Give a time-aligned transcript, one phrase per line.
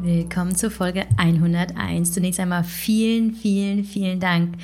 [0.00, 2.12] Willkommen zur Folge 101.
[2.12, 4.54] Zunächst einmal vielen, vielen, vielen Dank,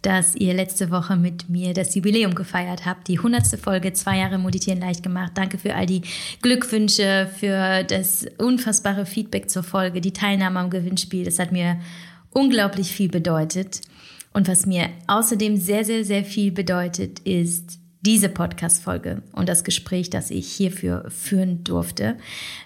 [0.00, 3.08] dass ihr letzte Woche mit mir das Jubiläum gefeiert habt.
[3.08, 3.58] Die 100.
[3.58, 5.32] Folge, zwei Jahre Meditieren leicht gemacht.
[5.34, 6.02] Danke für all die
[6.40, 11.24] Glückwünsche, für das unfassbare Feedback zur Folge, die Teilnahme am Gewinnspiel.
[11.24, 11.80] Das hat mir
[12.30, 13.80] unglaublich viel bedeutet.
[14.32, 20.10] Und was mir außerdem sehr, sehr, sehr viel bedeutet, ist, diese Podcast-Folge und das Gespräch,
[20.10, 22.16] das ich hierfür führen durfte,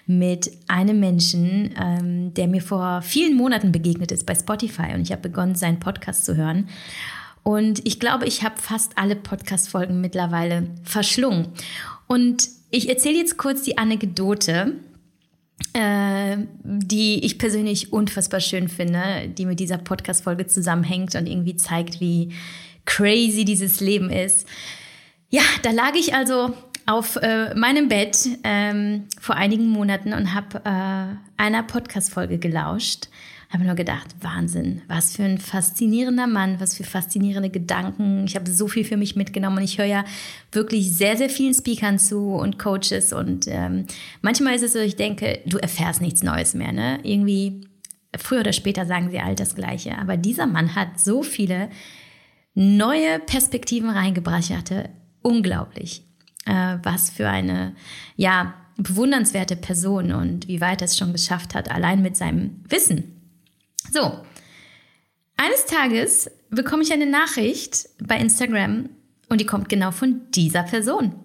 [0.05, 5.11] mit einem Menschen, ähm, der mir vor vielen Monaten begegnet ist bei Spotify und ich
[5.11, 6.69] habe begonnen, seinen Podcast zu hören.
[7.41, 11.47] Und ich glaube, ich habe fast alle Podcast-Folgen mittlerweile verschlungen.
[12.05, 14.75] Und ich erzähle jetzt kurz die Anekdote,
[15.73, 21.99] äh, die ich persönlich unfassbar schön finde, die mit dieser Podcast-Folge zusammenhängt und irgendwie zeigt,
[21.99, 22.31] wie
[22.85, 24.45] crazy dieses Leben ist.
[25.33, 26.53] Ja, da lag ich also
[26.85, 33.07] auf äh, meinem Bett ähm, vor einigen Monaten und habe äh, einer Podcast-Folge gelauscht.
[33.49, 38.25] Habe nur gedacht, Wahnsinn, was für ein faszinierender Mann, was für faszinierende Gedanken.
[38.25, 40.03] Ich habe so viel für mich mitgenommen und ich höre ja
[40.51, 43.87] wirklich sehr, sehr vielen Speakern zu und Coaches und ähm,
[44.21, 46.99] manchmal ist es so, ich denke, du erfährst nichts Neues mehr, ne?
[47.03, 47.61] Irgendwie
[48.17, 49.97] früher oder später sagen sie all das Gleiche.
[49.97, 51.69] Aber dieser Mann hat so viele
[52.53, 54.49] neue Perspektiven reingebracht.
[54.49, 54.89] Ich hatte
[55.21, 56.05] unglaublich.
[56.45, 57.75] Äh, was für eine,
[58.15, 63.21] ja, bewundernswerte Person und wie weit er es schon geschafft hat, allein mit seinem Wissen.
[63.91, 64.19] So,
[65.37, 68.89] eines Tages bekomme ich eine Nachricht bei Instagram
[69.29, 71.15] und die kommt genau von dieser Person.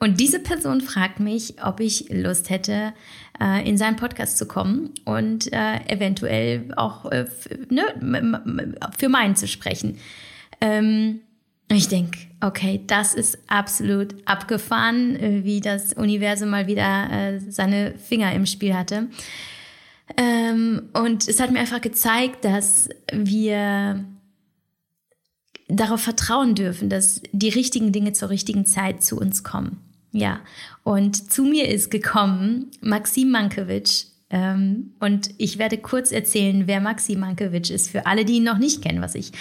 [0.00, 2.92] Und diese Person fragt mich, ob ich Lust hätte,
[3.40, 7.26] äh, in seinen Podcast zu kommen und äh, eventuell auch äh,
[7.68, 9.98] ne, für meinen zu sprechen.
[10.60, 11.20] Ähm,
[11.76, 17.94] ich denke, okay, das ist absolut abgefahren, äh, wie das Universum mal wieder äh, seine
[17.98, 19.08] Finger im Spiel hatte.
[20.16, 24.04] Ähm, und es hat mir einfach gezeigt, dass wir
[25.68, 29.78] darauf vertrauen dürfen, dass die richtigen Dinge zur richtigen Zeit zu uns kommen.
[30.12, 30.40] Ja,
[30.84, 37.16] und zu mir ist gekommen Maxim Mankiewicz, ähm, und ich werde kurz erzählen, wer Maxi
[37.16, 39.32] Mankiewicz ist, für alle, die ihn noch nicht kennen, was ich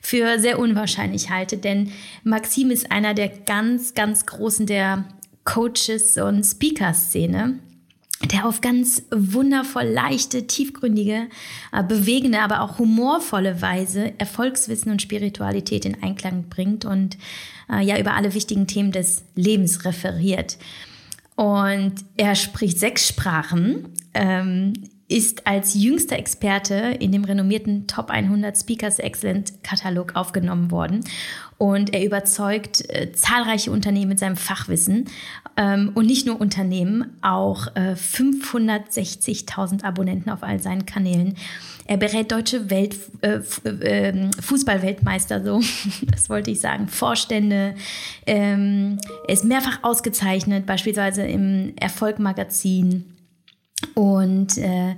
[0.00, 1.58] für sehr unwahrscheinlich halte.
[1.58, 1.92] Denn
[2.24, 5.04] Maxim ist einer der ganz, ganz großen der
[5.44, 7.58] Coaches und Speaker-Szene
[8.22, 11.28] der auf ganz wundervoll leichte, tiefgründige,
[11.72, 17.16] äh, bewegende, aber auch humorvolle Weise Erfolgswissen und Spiritualität in Einklang bringt und
[17.72, 20.58] äh, ja über alle wichtigen Themen des Lebens referiert.
[21.34, 24.74] Und er spricht sechs Sprachen, ähm,
[25.10, 31.00] ist als jüngster Experte in dem renommierten Top 100 Speakers Excellent Katalog aufgenommen worden.
[31.58, 35.06] Und er überzeugt äh, zahlreiche Unternehmen mit seinem Fachwissen.
[35.56, 41.34] Ähm, und nicht nur Unternehmen, auch äh, 560.000 Abonnenten auf all seinen Kanälen.
[41.86, 45.60] Er berät deutsche Welt, äh, äh, Fußballweltmeister, so,
[46.10, 47.74] das wollte ich sagen, Vorstände.
[48.26, 53.04] Ähm, er ist mehrfach ausgezeichnet, beispielsweise im Erfolg-Magazin.
[53.94, 54.96] Und äh,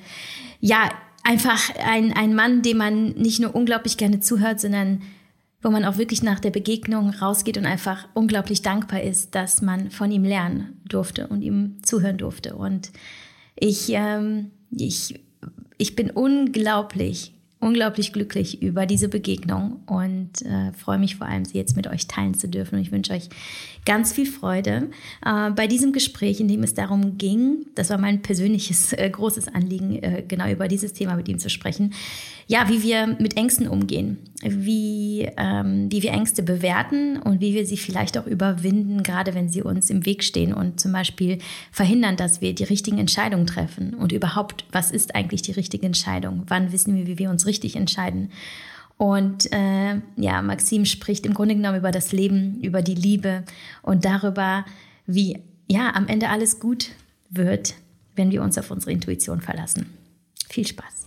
[0.60, 0.90] ja,
[1.22, 5.02] einfach ein, ein Mann, dem man nicht nur unglaublich gerne zuhört, sondern
[5.60, 9.90] wo man auch wirklich nach der Begegnung rausgeht und einfach unglaublich dankbar ist, dass man
[9.90, 12.56] von ihm lernen durfte und ihm zuhören durfte.
[12.56, 12.90] Und
[13.54, 15.20] ich, ähm, ich
[15.82, 21.56] ich bin unglaublich, unglaublich glücklich über diese Begegnung und äh, freue mich vor allem, sie
[21.56, 22.74] jetzt mit euch teilen zu dürfen.
[22.74, 23.28] Und ich wünsche euch
[23.84, 24.90] ganz viel Freude
[25.24, 29.48] äh, bei diesem Gespräch, in dem es darum ging, das war mein persönliches äh, großes
[29.48, 31.94] Anliegen, äh, genau über dieses Thema mit ihm zu sprechen,
[32.48, 37.64] ja, wie wir mit Ängsten umgehen, wie, ähm, wie wir Ängste bewerten und wie wir
[37.64, 41.38] sie vielleicht auch überwinden, gerade wenn sie uns im Weg stehen und zum Beispiel
[41.70, 43.94] verhindern, dass wir die richtigen Entscheidungen treffen.
[43.94, 46.42] Und überhaupt, was ist eigentlich die richtige Entscheidung?
[46.48, 48.30] Wann wissen wir, wie wir uns richtig entscheiden?
[48.96, 53.44] Und äh, ja, Maxim spricht im Grunde genommen über das Leben, über die Liebe
[53.82, 54.64] und darüber,
[55.06, 55.38] wie
[55.68, 56.90] ja am Ende alles gut
[57.30, 57.74] wird,
[58.14, 59.92] wenn wir uns auf unsere Intuition verlassen.
[60.48, 61.06] Viel Spaß!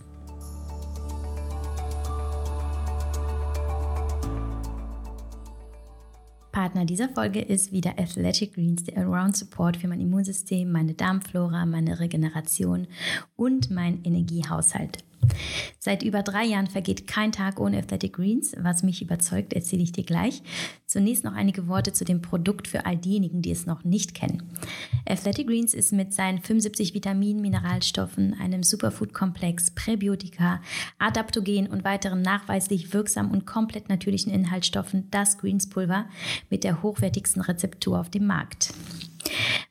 [6.52, 11.66] Partner dieser Folge ist wieder Athletic Greens, der Around Support für mein Immunsystem, meine Darmflora,
[11.66, 12.86] meine Regeneration
[13.36, 15.04] und mein Energiehaushalt.
[15.78, 18.54] Seit über drei Jahren vergeht kein Tag ohne Athletic Greens.
[18.58, 20.42] Was mich überzeugt, erzähle ich dir gleich.
[20.86, 24.42] Zunächst noch einige Worte zu dem Produkt für all diejenigen, die es noch nicht kennen.
[25.08, 30.60] Athletic Greens ist mit seinen 75 Vitaminen, Mineralstoffen, einem Superfood-Komplex, Präbiotika,
[30.98, 36.06] Adaptogen und weiteren nachweislich wirksamen und komplett natürlichen Inhaltsstoffen das Greens-Pulver
[36.50, 38.72] mit der hochwertigsten Rezeptur auf dem Markt.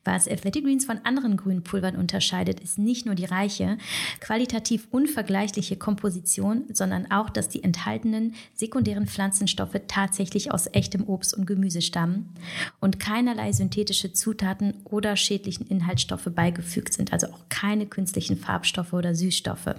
[0.04, 3.78] Was Athletic Greens von anderen grünen Pulvern unterscheidet, ist nicht nur die reiche,
[4.20, 11.46] qualitativ unvergleichliche Komposition, sondern auch, dass die enthaltenen sekundären Pflanzenstoffe tatsächlich aus echtem Obst und
[11.46, 12.32] Gemüse stammen
[12.80, 19.14] und keinerlei synthetische Zutaten oder schädlichen Inhaltsstoffe beigefügt sind, also auch keine künstlichen Farbstoffe oder
[19.14, 19.74] Süßstoffe.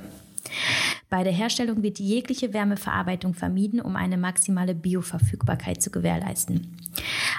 [1.09, 6.77] Bei der Herstellung wird jegliche Wärmeverarbeitung vermieden, um eine maximale Bioverfügbarkeit zu gewährleisten.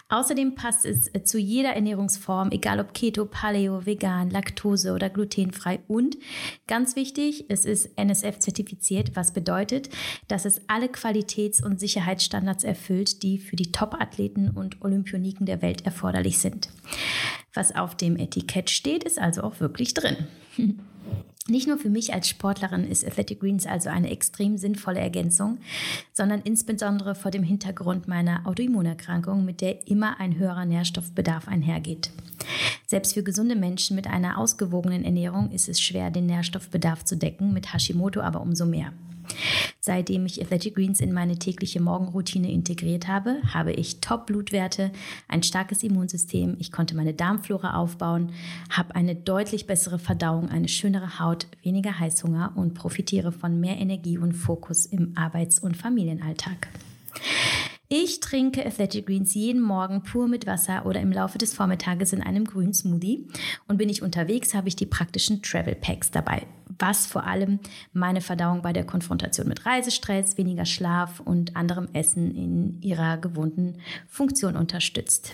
[0.08, 5.80] Außerdem passt es äh, zu jeder Ernährungsform, egal ob Keto, Paleo, Vegan, Laktose oder glutenfrei.
[5.86, 6.16] Und
[6.66, 9.90] ganz wichtig, es ist NSF-zertifiziert, was bedeutet,
[10.28, 15.84] dass es alle Qualitäts- und Sicherheitsstandards erfüllt, die für die Top-Athleten und Olympioniken der Welt
[15.84, 16.70] erforderlich sind.
[17.52, 20.16] Was auf dem Etikett steht, ist also auch wirklich drin.
[21.50, 25.58] Nicht nur für mich als Sportlerin ist Athletic Greens also eine extrem sinnvolle Ergänzung,
[26.12, 32.10] sondern insbesondere vor dem Hintergrund meiner Autoimmunerkrankung, mit der immer ein höherer Nährstoffbedarf einhergeht.
[32.86, 37.54] Selbst für gesunde Menschen mit einer ausgewogenen Ernährung ist es schwer, den Nährstoffbedarf zu decken,
[37.54, 38.92] mit Hashimoto aber umso mehr.
[39.80, 44.90] Seitdem ich Athletic Greens in meine tägliche Morgenroutine integriert habe, habe ich Top-Blutwerte,
[45.28, 48.32] ein starkes Immunsystem, ich konnte meine Darmflora aufbauen,
[48.70, 54.18] habe eine deutlich bessere Verdauung, eine schönere Haut, weniger Heißhunger und profitiere von mehr Energie
[54.18, 56.68] und Fokus im Arbeits- und Familienalltag.
[57.90, 62.22] Ich trinke Athletic Greens jeden Morgen pur mit Wasser oder im Laufe des Vormittages in
[62.22, 63.26] einem grünen Smoothie.
[63.66, 66.46] Und bin ich unterwegs, habe ich die praktischen Travel Packs dabei,
[66.78, 67.60] was vor allem
[67.94, 73.78] meine Verdauung bei der Konfrontation mit Reisestress, weniger Schlaf und anderem Essen in ihrer gewohnten
[74.06, 75.32] Funktion unterstützt.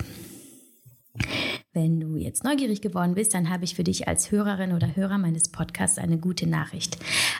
[1.75, 5.17] Wenn du jetzt neugierig geworden bist, dann habe ich für dich als Hörerin oder Hörer
[5.17, 6.97] meines Podcasts eine gute Nachricht.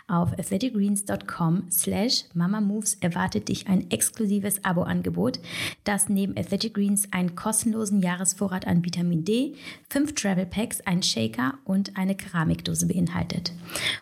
[0.10, 5.40] Auf athleticgreens.com slash mamamoves erwartet dich ein exklusives Abo-Angebot,
[5.86, 9.54] das neben Athletic Greens einen kostenlosen Jahresvorrat an Vitamin D,
[9.90, 13.54] fünf Travel Packs, ein Shaker und eine Keramikdose beinhaltet.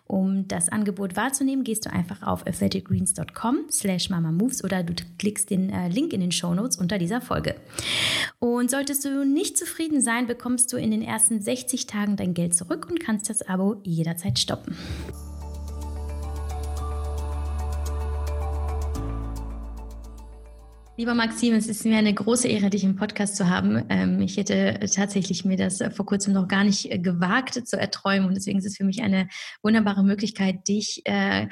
[0.08, 5.70] Um das Angebot wahrzunehmen, gehst du einfach auf athleticgreens.com slash mamamoves oder du klickst den
[5.70, 7.54] äh, Link in den Shownotes unter dieser Folge.
[8.40, 12.34] Und solltest du nicht zufrieden sein, Online bekommst du in den ersten 60 Tagen dein
[12.34, 14.78] Geld zurück und kannst das Abo jederzeit stoppen.
[20.96, 23.84] Lieber Maxim, es ist mir eine große Ehre, dich im Podcast zu haben.
[23.90, 28.36] Ähm, ich hätte tatsächlich mir das vor kurzem noch gar nicht gewagt zu erträumen und
[28.36, 29.28] deswegen ist es für mich eine
[29.62, 31.48] wunderbare Möglichkeit, dich äh,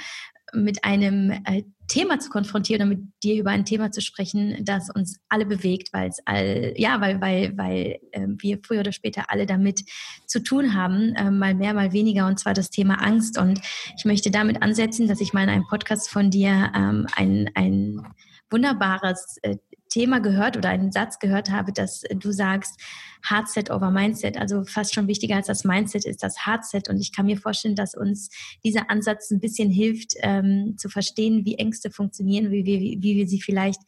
[0.54, 4.90] mit einem äh, Thema zu konfrontieren oder mit dir über ein Thema zu sprechen, das
[4.90, 9.26] uns alle bewegt, weil es all, ja, weil, weil, weil äh, wir früher oder später
[9.28, 9.84] alle damit
[10.26, 13.38] zu tun haben, äh, mal mehr, mal weniger, und zwar das Thema Angst.
[13.38, 13.60] Und
[13.98, 18.02] ich möchte damit ansetzen, dass ich mal in einem Podcast von dir ähm, ein, ein
[18.50, 19.58] wunderbares äh,
[19.92, 22.80] Thema gehört oder einen Satz gehört habe, dass du sagst,
[23.24, 26.90] Hardset over Mindset, also fast schon wichtiger als das Mindset ist das Hardset.
[26.90, 28.30] Und ich kann mir vorstellen, dass uns
[28.64, 33.28] dieser Ansatz ein bisschen hilft, ähm, zu verstehen, wie Ängste funktionieren, wie, wie, wie wir
[33.28, 33.82] sie vielleicht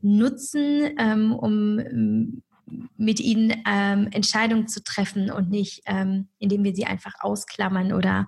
[0.00, 2.42] nutzen, ähm, um
[2.96, 8.26] mit ihnen ähm, Entscheidungen zu treffen und nicht, ähm, indem wir sie einfach ausklammern oder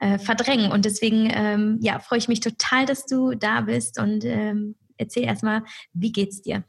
[0.00, 0.72] äh, verdrängen.
[0.72, 5.24] Und deswegen ähm, ja, freue ich mich total, dass du da bist und ähm, erzähl
[5.24, 5.62] erstmal,
[5.92, 6.64] wie geht's dir?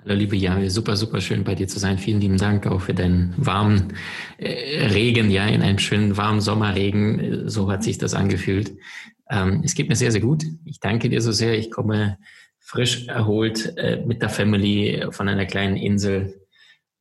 [0.00, 1.98] Hallo liebe Jahre, super, super schön bei dir zu sein.
[1.98, 3.94] Vielen lieben Dank auch für deinen warmen
[4.38, 7.48] äh, Regen, ja, in einem schönen warmen Sommerregen.
[7.48, 8.76] So hat sich das angefühlt.
[9.28, 10.44] Ähm, es geht mir sehr, sehr gut.
[10.64, 11.58] Ich danke dir so sehr.
[11.58, 12.18] Ich komme
[12.60, 16.40] frisch erholt äh, mit der Family von einer kleinen Insel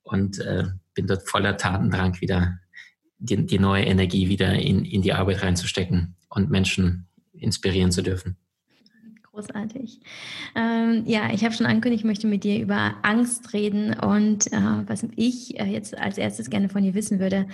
[0.01, 0.63] und äh,
[0.95, 2.59] bin dort voller Tatendrang wieder
[3.19, 8.37] die, die neue Energie wieder in, in die Arbeit reinzustecken und Menschen inspirieren zu dürfen.
[9.35, 9.99] Großartig.
[10.55, 13.93] Ähm, ja, ich habe schon angekündigt, ich möchte mit dir über Angst reden.
[13.93, 17.45] Und äh, was ich äh, jetzt als erstes gerne von dir wissen würde,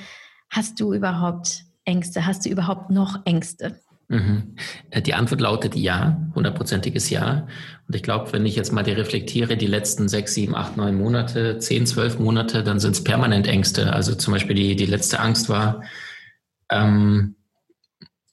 [0.52, 2.28] hast du überhaupt Ängste?
[2.28, 3.80] Hast du überhaupt noch Ängste?
[4.10, 4.56] Mhm.
[4.92, 7.48] Äh, die Antwort lautet ja, hundertprozentiges Ja.
[7.88, 10.96] Und ich glaube, wenn ich jetzt mal die reflektiere, die letzten sechs, sieben, acht, neun
[10.96, 13.92] Monate, zehn, zwölf Monate, dann sind es permanent Ängste.
[13.92, 15.82] Also zum Beispiel die, die letzte Angst war,
[16.70, 17.38] ähm,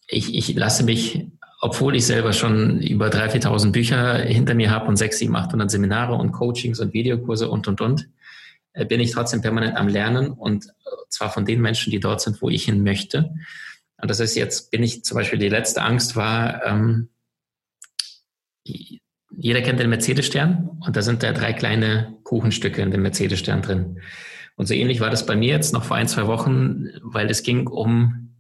[0.07, 1.29] ich, ich lasse mich
[1.61, 5.71] obwohl ich selber schon über 3.000, 4.000 Bücher hinter mir habe und 6, 7, 800
[5.71, 8.09] Seminare und Coachings und Videokurse und, und, und,
[8.75, 10.71] äh, bin ich trotzdem permanent am Lernen und äh,
[11.09, 13.35] zwar von den Menschen, die dort sind, wo ich hin möchte.
[14.01, 17.09] Und das ist jetzt, bin ich zum Beispiel, die letzte Angst war, ähm,
[19.31, 24.01] jeder kennt den Mercedes-Stern und da sind da drei kleine Kuchenstücke in dem Mercedes-Stern drin.
[24.57, 27.43] Und so ähnlich war das bei mir jetzt noch vor ein, zwei Wochen, weil es
[27.43, 28.35] ging um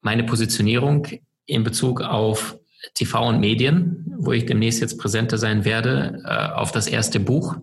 [0.00, 1.06] meine Positionierung
[1.48, 2.56] in Bezug auf
[2.94, 7.56] TV und Medien, wo ich demnächst jetzt präsenter sein werde, äh, auf das erste Buch.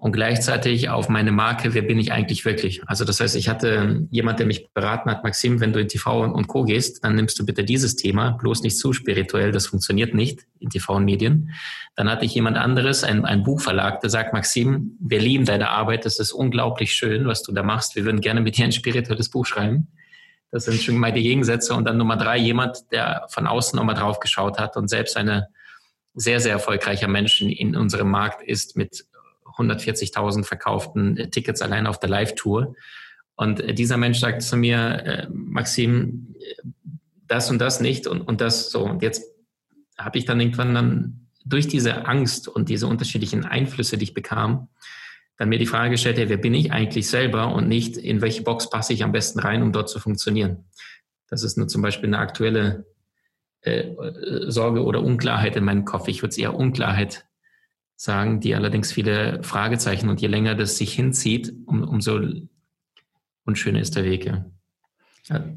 [0.00, 2.82] und gleichzeitig auf meine Marke, wer bin ich eigentlich wirklich?
[2.86, 6.22] Also das heißt, ich hatte jemand, der mich beraten hat, Maxim, wenn du in TV
[6.22, 6.62] und Co.
[6.62, 10.70] gehst, dann nimmst du bitte dieses Thema, bloß nicht zu spirituell, das funktioniert nicht in
[10.70, 11.50] TV und Medien.
[11.96, 16.04] Dann hatte ich jemand anderes, ein, ein Buchverlag, der sagt, Maxim, wir lieben deine Arbeit,
[16.04, 19.30] das ist unglaublich schön, was du da machst, wir würden gerne mit dir ein spirituelles
[19.30, 19.88] Buch schreiben.
[20.50, 21.74] Das sind schon mal die Gegensätze.
[21.74, 25.48] Und dann Nummer drei, jemand, der von außen nochmal drauf geschaut hat und selbst eine
[26.14, 29.06] sehr, sehr erfolgreicher Mensch in unserem Markt ist mit
[29.56, 32.74] 140.000 verkauften Tickets allein auf der Live-Tour.
[33.36, 36.34] Und dieser Mensch sagt zu mir, äh, Maxim,
[37.26, 38.84] das und das nicht und, und das so.
[38.84, 39.22] Und jetzt
[39.96, 44.68] habe ich dann irgendwann dann durch diese Angst und diese unterschiedlichen Einflüsse, die ich bekam,
[45.38, 48.42] dann mir die Frage gestellt, hey, wer bin ich eigentlich selber und nicht, in welche
[48.42, 50.64] Box passe ich am besten rein, um dort zu funktionieren.
[51.28, 52.86] Das ist nur zum Beispiel eine aktuelle
[53.60, 53.94] äh,
[54.48, 56.08] Sorge oder Unklarheit in meinem Kopf.
[56.08, 57.26] Ich würde es eher Unklarheit
[57.94, 62.20] sagen, die allerdings viele Fragezeichen und je länger das sich hinzieht, um, umso
[63.44, 64.26] unschöner ist der Weg.
[64.26, 64.44] Ja.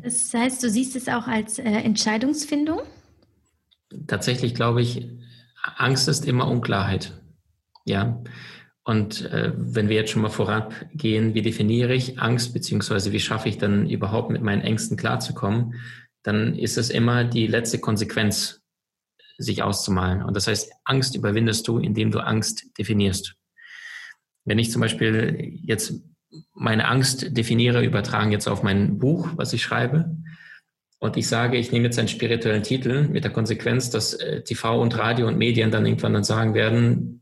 [0.03, 2.81] Das heißt, du siehst es auch als äh, Entscheidungsfindung?
[4.05, 5.07] Tatsächlich glaube ich,
[5.77, 7.13] Angst ist immer Unklarheit.
[7.85, 8.21] Ja.
[8.83, 13.47] Und äh, wenn wir jetzt schon mal vorangehen, wie definiere ich Angst, beziehungsweise wie schaffe
[13.47, 15.75] ich dann überhaupt mit meinen Ängsten klarzukommen,
[16.23, 18.61] dann ist es immer die letzte Konsequenz
[19.37, 20.23] sich auszumalen.
[20.23, 23.35] Und das heißt, Angst überwindest du, indem du Angst definierst.
[24.45, 25.93] Wenn ich zum Beispiel jetzt
[26.53, 30.15] meine Angst definiere, übertragen jetzt auf mein Buch, was ich schreibe,
[31.03, 34.79] und ich sage, ich nehme jetzt einen spirituellen Titel mit der Konsequenz, dass äh, TV
[34.79, 37.20] und Radio und Medien dann irgendwann dann sagen werden,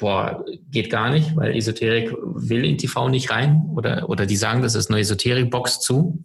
[0.00, 4.62] boah, geht gar nicht, weil Esoterik will in TV nicht rein oder, oder die sagen,
[4.62, 6.24] das ist eine Esoterik-Box zu.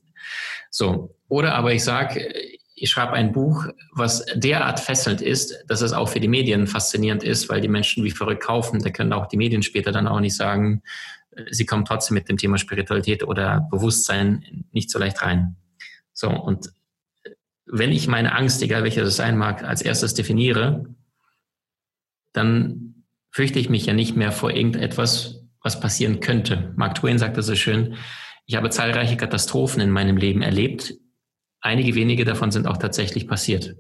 [0.72, 1.14] So.
[1.28, 2.34] Oder aber ich sage,
[2.74, 7.24] ich schreibe ein Buch, was derart fesselnd ist, dass es auch für die Medien faszinierend
[7.24, 8.82] ist, weil die Menschen wie verrückt kaufen.
[8.82, 10.82] Da können auch die Medien später dann auch nicht sagen,
[11.50, 15.58] sie kommen trotzdem mit dem Thema Spiritualität oder Bewusstsein nicht so leicht rein.
[16.14, 16.70] So, und
[17.66, 20.86] wenn ich meine Angst, egal welche das sein mag, als erstes definiere,
[22.32, 22.85] dann
[23.36, 26.74] fürchte ich mich ja nicht mehr vor irgendetwas, was passieren könnte.
[26.78, 27.96] Mark Twain sagte so schön,
[28.46, 30.94] ich habe zahlreiche Katastrophen in meinem Leben erlebt,
[31.66, 33.76] Einige wenige davon sind auch tatsächlich passiert.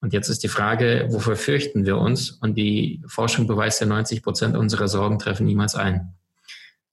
[0.00, 2.30] Und jetzt ist die Frage, wofür fürchten wir uns?
[2.30, 6.14] Und die Forschung beweist ja, 90 Prozent unserer Sorgen treffen niemals ein.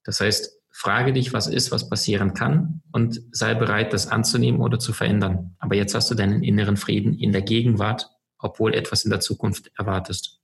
[0.04, 4.78] Das heißt, frage dich, was ist, was passieren kann und sei bereit, das anzunehmen oder
[4.78, 5.56] zu verändern.
[5.58, 9.72] Aber jetzt hast du deinen inneren Frieden in der Gegenwart, obwohl etwas in der Zukunft
[9.78, 10.39] erwartest.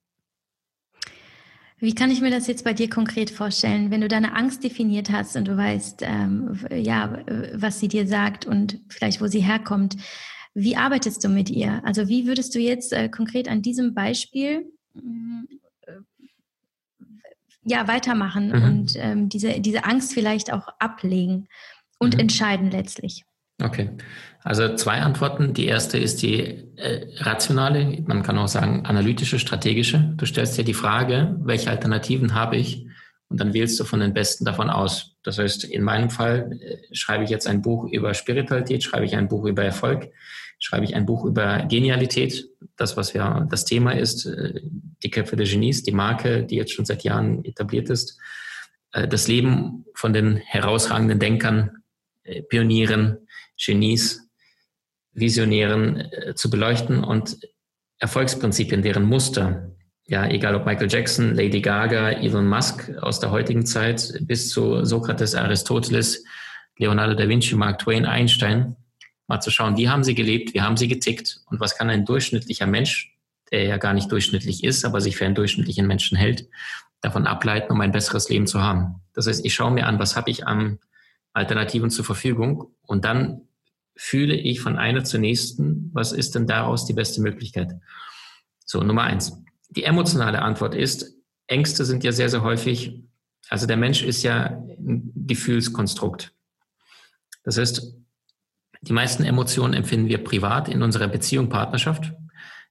[1.77, 5.11] Wie kann ich mir das jetzt bei dir konkret vorstellen, wenn du deine Angst definiert
[5.11, 7.19] hast und du weißt, ähm, ja,
[7.53, 9.97] was sie dir sagt und vielleicht wo sie herkommt?
[10.53, 11.81] Wie arbeitest du mit ihr?
[11.83, 15.91] Also wie würdest du jetzt äh, konkret an diesem Beispiel äh,
[17.65, 18.63] ja weitermachen mhm.
[18.63, 21.49] und ähm, diese diese Angst vielleicht auch ablegen
[21.99, 22.21] und mhm.
[22.21, 23.25] entscheiden letztlich?
[23.61, 23.91] Okay,
[24.43, 25.53] also zwei Antworten.
[25.53, 26.39] Die erste ist die
[26.75, 30.13] äh, rationale, man kann auch sagen analytische, strategische.
[30.17, 32.85] Du stellst dir die Frage, welche Alternativen habe ich?
[33.29, 35.15] Und dann wählst du von den besten davon aus.
[35.23, 39.15] Das heißt, in meinem Fall äh, schreibe ich jetzt ein Buch über Spiritualität, schreibe ich
[39.15, 40.11] ein Buch über Erfolg,
[40.59, 44.61] schreibe ich ein Buch über Genialität, das, was ja das Thema ist, äh,
[45.01, 48.19] die Köpfe der Genies, die Marke, die jetzt schon seit Jahren etabliert ist,
[48.91, 51.71] äh, das Leben von den herausragenden Denkern,
[52.23, 53.24] äh, Pionieren,
[53.57, 54.27] Genies,
[55.13, 57.37] Visionären äh, zu beleuchten und
[57.99, 59.71] Erfolgsprinzipien, deren Muster,
[60.07, 64.83] ja, egal ob Michael Jackson, Lady Gaga, Elon Musk aus der heutigen Zeit bis zu
[64.85, 66.23] Sokrates, Aristoteles,
[66.77, 68.75] Leonardo da Vinci, Mark Twain, Einstein,
[69.27, 72.05] mal zu schauen, wie haben sie gelebt, wie haben sie getickt und was kann ein
[72.05, 73.17] durchschnittlicher Mensch,
[73.51, 76.47] der ja gar nicht durchschnittlich ist, aber sich für einen durchschnittlichen Menschen hält,
[77.01, 79.01] davon ableiten, um ein besseres Leben zu haben.
[79.13, 80.79] Das heißt, ich schaue mir an, was habe ich am
[81.35, 83.41] Alternativen zur Verfügung und dann
[83.95, 87.73] fühle ich von einer zur nächsten, was ist denn daraus die beste Möglichkeit?
[88.65, 89.41] So, Nummer eins.
[89.69, 91.13] Die emotionale Antwort ist,
[91.47, 93.03] Ängste sind ja sehr, sehr häufig,
[93.49, 96.33] also der Mensch ist ja ein Gefühlskonstrukt.
[97.43, 97.93] Das heißt,
[98.81, 102.13] die meisten Emotionen empfinden wir privat in unserer Beziehung, Partnerschaft,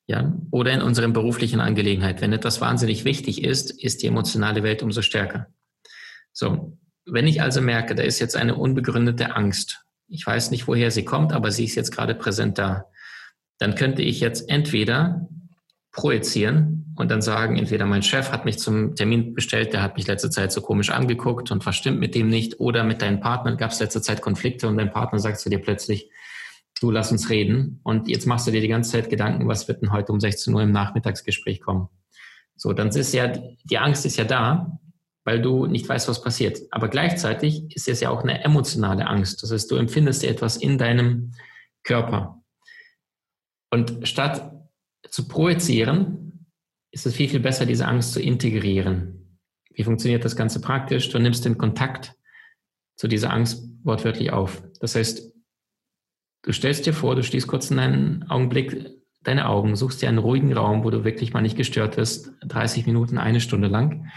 [0.06, 2.20] ja, oder in unserer beruflichen Angelegenheit.
[2.20, 5.48] Wenn etwas wahnsinnig wichtig ist, ist die emotionale Welt umso stärker.
[6.32, 10.90] So, wenn ich also merke, da ist jetzt eine unbegründete Angst, ich weiß nicht, woher
[10.90, 12.86] sie kommt, aber sie ist jetzt gerade präsent da,
[13.58, 15.28] dann könnte ich jetzt entweder
[15.92, 20.06] projizieren und dann sagen, entweder mein Chef hat mich zum Termin bestellt, der hat mich
[20.06, 23.56] letzte Zeit so komisch angeguckt und was stimmt mit dem nicht, oder mit deinem Partner
[23.56, 26.10] gab es letzte Zeit Konflikte und dein Partner sagt zu dir plötzlich,
[26.80, 29.82] du lass uns reden und jetzt machst du dir die ganze Zeit Gedanken, was wird
[29.82, 31.88] denn heute um 16 Uhr im Nachmittagsgespräch kommen.
[32.56, 33.28] So, dann ist ja,
[33.64, 34.78] die Angst ist ja da
[35.24, 36.60] weil du nicht weißt, was passiert.
[36.70, 39.42] Aber gleichzeitig ist es ja auch eine emotionale Angst.
[39.42, 41.32] Das heißt, du empfindest etwas in deinem
[41.82, 42.42] Körper.
[43.70, 44.52] Und statt
[45.08, 46.46] zu projizieren,
[46.90, 49.40] ist es viel, viel besser, diese Angst zu integrieren.
[49.70, 51.08] Wie funktioniert das Ganze praktisch?
[51.10, 52.14] Du nimmst den Kontakt
[52.96, 54.62] zu dieser Angst wortwörtlich auf.
[54.80, 55.32] Das heißt,
[56.42, 58.90] du stellst dir vor, du stehst kurz in einen Augenblick
[59.22, 62.86] deine Augen, suchst dir einen ruhigen Raum, wo du wirklich mal nicht gestört wirst, 30
[62.86, 64.10] Minuten, eine Stunde lang.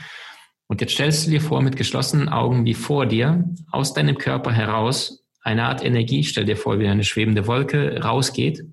[0.67, 4.51] Und jetzt stellst du dir vor, mit geschlossenen Augen wie vor dir, aus deinem Körper
[4.51, 8.65] heraus, eine Art Energie, stell dir vor, wie eine schwebende Wolke rausgeht.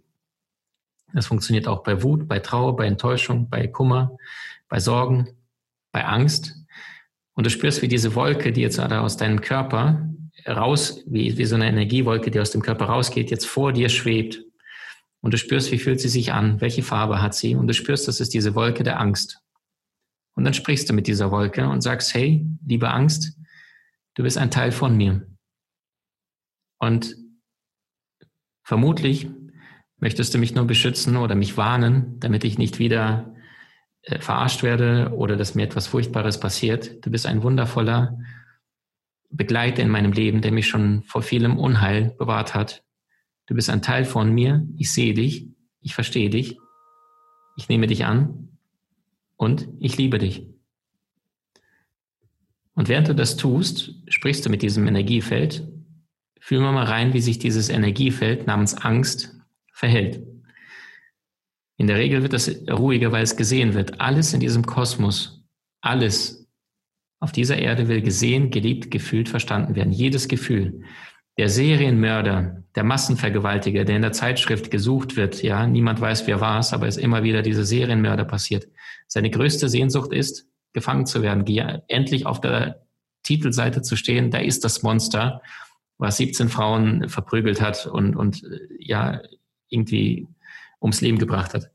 [1.13, 4.17] Das funktioniert auch bei Wut, bei Trauer, bei Enttäuschung, bei Kummer,
[4.69, 5.29] bei Sorgen,
[5.93, 6.57] bei Angst.
[7.35, 10.09] Und du spürst, wie diese Wolke, die jetzt aus deinem Körper
[10.49, 14.43] raus, wie, wie so eine Energiewolke, die aus dem Körper rausgeht, jetzt vor dir schwebt.
[15.21, 17.55] Und du spürst, wie fühlt sie sich an, welche Farbe hat sie.
[17.55, 19.44] Und du spürst, das ist diese Wolke der Angst.
[20.35, 23.39] Und dann sprichst du mit dieser Wolke und sagst, hey, liebe Angst,
[24.15, 25.27] du bist ein Teil von mir.
[26.79, 27.17] Und
[28.63, 29.31] vermutlich
[29.99, 33.35] möchtest du mich nur beschützen oder mich warnen, damit ich nicht wieder
[34.03, 37.05] äh, verarscht werde oder dass mir etwas Furchtbares passiert.
[37.07, 38.19] Du bist ein wundervoller
[39.31, 42.85] Begleiter in meinem Leben, der mich schon vor vielem Unheil bewahrt hat.
[43.47, 44.67] Du bist ein Teil von mir.
[44.77, 45.49] Ich sehe dich.
[45.81, 46.59] Ich verstehe dich.
[47.57, 48.54] Ich nehme dich an
[49.37, 50.47] und ich liebe dich.
[52.75, 55.67] Und während du das tust, sprichst du mit diesem Energiefeld.
[56.41, 59.35] Fühlen wir mal rein, wie sich dieses Energiefeld namens Angst
[59.73, 60.23] verhält.
[61.77, 64.01] In der Regel wird das ruhiger, weil es gesehen wird.
[64.01, 65.45] Alles in diesem Kosmos,
[65.81, 66.49] alles
[67.21, 69.93] auf dieser Erde will gesehen, geliebt, gefühlt, verstanden werden.
[69.93, 70.83] Jedes Gefühl.
[71.39, 76.61] Der Serienmörder, der Massenvergewaltiger, der in der Zeitschrift gesucht wird, ja, niemand weiß, wer war
[76.61, 78.69] es, aber es immer wieder dieser Serienmörder passiert.
[79.15, 81.47] Seine größte Sehnsucht ist, gefangen zu werden,
[81.87, 82.85] endlich auf der
[83.23, 85.41] Titelseite zu stehen, da ist das Monster,
[85.99, 88.43] was 17 Frauen verprügelt hat und, und
[88.77, 89.23] ja,
[89.69, 90.27] irgendwie
[90.83, 91.71] ums Leben gebracht hat.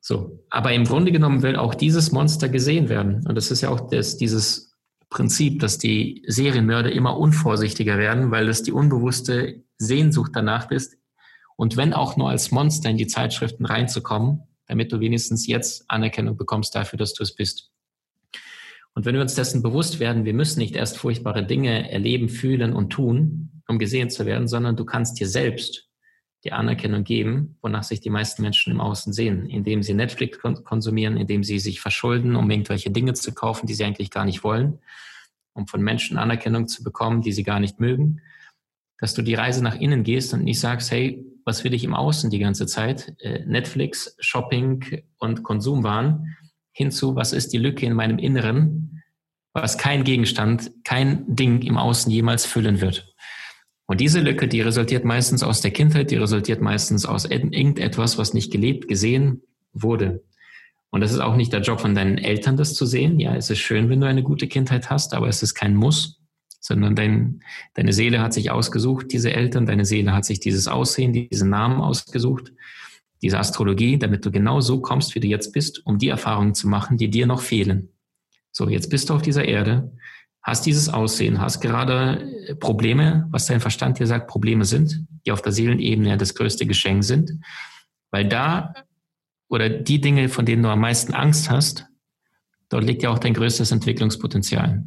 [0.00, 0.44] So.
[0.50, 3.26] Aber im Grunde genommen will auch dieses Monster gesehen werden.
[3.26, 4.76] Und das ist ja auch das, dieses
[5.10, 10.96] Prinzip, dass die Serienmörder immer unvorsichtiger werden, weil das die unbewusste Sehnsucht danach ist.
[11.56, 16.36] Und wenn auch nur als Monster in die Zeitschriften reinzukommen, damit du wenigstens jetzt Anerkennung
[16.36, 17.72] bekommst dafür, dass du es bist.
[18.94, 22.72] Und wenn wir uns dessen bewusst werden, wir müssen nicht erst furchtbare Dinge erleben, fühlen
[22.72, 25.88] und tun, um gesehen zu werden, sondern du kannst dir selbst
[26.44, 31.16] die Anerkennung geben, wonach sich die meisten Menschen im Außen sehen, indem sie Netflix konsumieren,
[31.16, 34.78] indem sie sich verschulden, um irgendwelche Dinge zu kaufen, die sie eigentlich gar nicht wollen,
[35.52, 38.20] um von Menschen Anerkennung zu bekommen, die sie gar nicht mögen,
[38.98, 41.94] dass du die Reise nach innen gehst und nicht sagst, hey, was will ich im
[41.94, 43.14] Außen die ganze Zeit?
[43.20, 46.36] Äh, Netflix, Shopping und Konsumwahn
[46.72, 49.02] hinzu, was ist die Lücke in meinem Inneren,
[49.54, 53.14] was kein Gegenstand, kein Ding im Außen jemals füllen wird.
[53.86, 58.34] Und diese Lücke, die resultiert meistens aus der Kindheit, die resultiert meistens aus irgendetwas, was
[58.34, 59.40] nicht gelebt, gesehen
[59.72, 60.22] wurde.
[60.90, 63.18] Und das ist auch nicht der Job von deinen Eltern, das zu sehen.
[63.18, 66.17] Ja, es ist schön, wenn du eine gute Kindheit hast, aber es ist kein Muss,
[66.60, 67.42] sondern dein,
[67.74, 71.80] deine Seele hat sich ausgesucht, diese Eltern, deine Seele hat sich dieses Aussehen, diesen Namen
[71.80, 72.52] ausgesucht,
[73.22, 76.68] diese Astrologie, damit du genau so kommst, wie du jetzt bist, um die Erfahrungen zu
[76.68, 77.90] machen, die dir noch fehlen.
[78.52, 79.92] So, jetzt bist du auf dieser Erde,
[80.42, 85.32] hast dieses Aussehen, hast gerade äh, Probleme, was dein Verstand dir sagt, Probleme sind, die
[85.32, 87.32] auf der Seelenebene das größte Geschenk sind,
[88.10, 88.74] weil da
[89.48, 91.86] oder die Dinge, von denen du am meisten Angst hast,
[92.68, 94.84] dort liegt ja auch dein größtes Entwicklungspotenzial.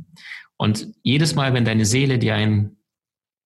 [0.61, 2.77] Und jedes Mal, wenn deine Seele dir ein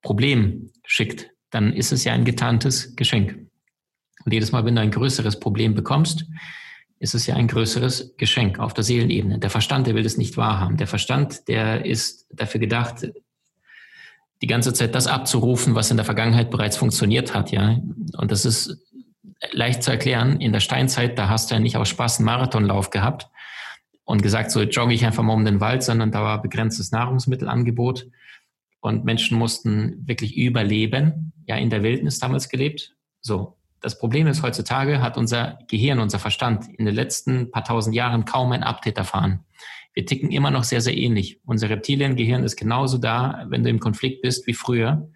[0.02, 3.40] Problem schickt, dann ist es ja ein getarntes Geschenk.
[4.26, 6.26] Und jedes Mal, wenn du ein größeres Problem bekommst,
[7.00, 9.40] ist es ja ein größeres Geschenk auf der Seelenebene.
[9.40, 10.76] Der Verstand, der will das nicht wahrhaben.
[10.76, 13.08] Der Verstand, der ist dafür gedacht,
[14.42, 17.80] die ganze Zeit das abzurufen, was in der Vergangenheit bereits funktioniert hat, ja.
[18.18, 18.78] Und das ist
[19.54, 20.42] leicht zu erklären.
[20.42, 23.30] In der Steinzeit, da hast du ja nicht aus Spaß einen Marathonlauf gehabt
[24.06, 28.08] und gesagt, so jogge ich einfach mal um den Wald, sondern da war begrenztes Nahrungsmittelangebot
[28.80, 31.34] und Menschen mussten wirklich überleben.
[31.48, 32.96] Ja, in der Wildnis damals gelebt.
[33.22, 33.58] So.
[33.82, 38.26] Das Problem ist, heutzutage hat unser Gehirn, unser Verstand in den letzten paar tausend Jahren
[38.26, 39.46] kaum ein Update erfahren.
[39.94, 41.40] Wir ticken immer noch sehr, sehr ähnlich.
[41.46, 45.08] Unser Reptiliengehirn ist genauso da, wenn du im Konflikt bist, wie früher.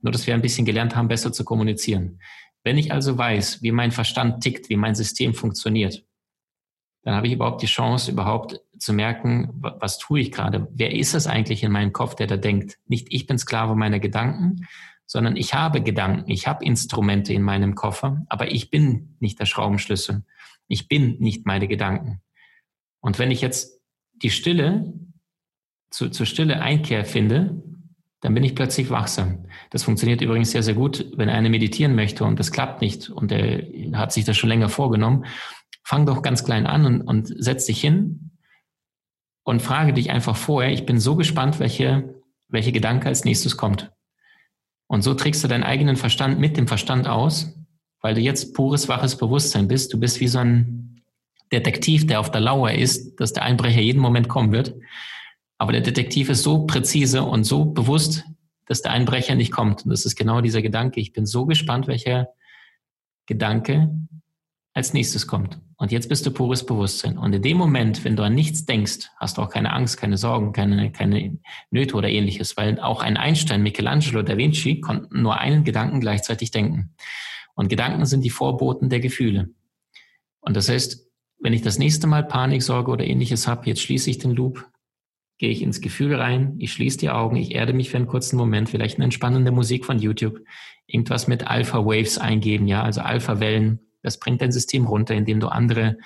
[0.00, 2.20] Nur, dass wir ein bisschen gelernt haben, besser zu kommunizieren.
[2.64, 6.04] Wenn ich also weiß, wie mein Verstand tickt, wie mein System funktioniert,
[7.06, 10.66] dann habe ich überhaupt die Chance, überhaupt zu merken, was tue ich gerade?
[10.72, 12.78] Wer ist es eigentlich in meinem Kopf, der da denkt?
[12.88, 14.66] Nicht ich bin Sklave meiner Gedanken,
[15.06, 19.46] sondern ich habe Gedanken, ich habe Instrumente in meinem Koffer, aber ich bin nicht der
[19.46, 20.24] Schraubenschlüssel.
[20.66, 22.22] Ich bin nicht meine Gedanken.
[22.98, 23.80] Und wenn ich jetzt
[24.20, 24.92] die Stille
[25.90, 27.62] zu, zur Stille Einkehr finde,
[28.20, 29.46] dann bin ich plötzlich wachsam.
[29.70, 33.30] Das funktioniert übrigens sehr, sehr gut, wenn einer meditieren möchte und das klappt nicht und
[33.30, 33.62] er
[33.96, 35.24] hat sich das schon länger vorgenommen.
[35.86, 38.32] Fang doch ganz klein an und, und setz dich hin
[39.44, 43.92] und frage dich einfach vorher, ich bin so gespannt, welche, welche Gedanke als nächstes kommt.
[44.88, 47.56] Und so trägst du deinen eigenen Verstand mit dem Verstand aus,
[48.00, 49.92] weil du jetzt pures, waches Bewusstsein bist.
[49.92, 51.02] Du bist wie so ein
[51.52, 54.74] Detektiv, der auf der Lauer ist, dass der Einbrecher jeden Moment kommen wird.
[55.56, 58.24] Aber der Detektiv ist so präzise und so bewusst,
[58.66, 59.84] dass der Einbrecher nicht kommt.
[59.84, 60.98] Und das ist genau dieser Gedanke.
[60.98, 62.30] Ich bin so gespannt, welcher
[63.26, 63.96] Gedanke
[64.74, 65.60] als nächstes kommt.
[65.78, 67.18] Und jetzt bist du pures Bewusstsein.
[67.18, 70.16] Und in dem Moment, wenn du an nichts denkst, hast du auch keine Angst, keine
[70.16, 71.38] Sorgen, keine, keine
[71.70, 76.50] Nöte oder ähnliches, weil auch ein Einstein, Michelangelo, Da Vinci konnten nur einen Gedanken gleichzeitig
[76.50, 76.94] denken.
[77.54, 79.50] Und Gedanken sind die Vorboten der Gefühle.
[80.40, 81.06] Und das heißt,
[81.40, 84.66] wenn ich das nächste Mal Panik, Sorge oder ähnliches habe, jetzt schließe ich den Loop,
[85.38, 88.38] gehe ich ins Gefühl rein, ich schließe die Augen, ich erde mich für einen kurzen
[88.38, 90.40] Moment, vielleicht eine entspannende Musik von YouTube,
[90.86, 95.40] irgendwas mit Alpha Waves eingeben, ja, also Alpha Wellen, das bringt dein System runter, indem
[95.40, 95.98] du andere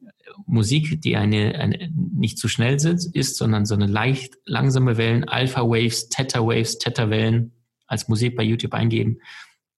[0.00, 0.06] äh,
[0.46, 5.24] Musik, die eine, eine nicht zu schnell ist, ist, sondern so eine leicht langsame Wellen,
[5.24, 7.52] Alpha Waves, Theta Waves, Theta Wellen
[7.86, 9.18] als Musik bei YouTube eingeben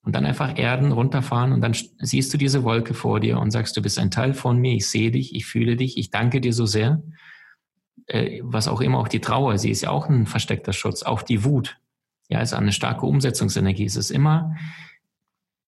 [0.02, 3.76] und dann einfach erden, runterfahren und dann siehst du diese Wolke vor dir und sagst,
[3.76, 6.52] du bist ein Teil von mir, ich sehe dich, ich fühle dich, ich danke dir
[6.52, 7.02] so sehr
[8.06, 11.22] äh, was auch immer, auch die Trauer, sie ist ja auch ein versteckter Schutz, auch
[11.22, 11.78] die Wut,
[12.28, 13.84] ja, ist eine starke Umsetzungsenergie.
[13.84, 14.56] Es ist immer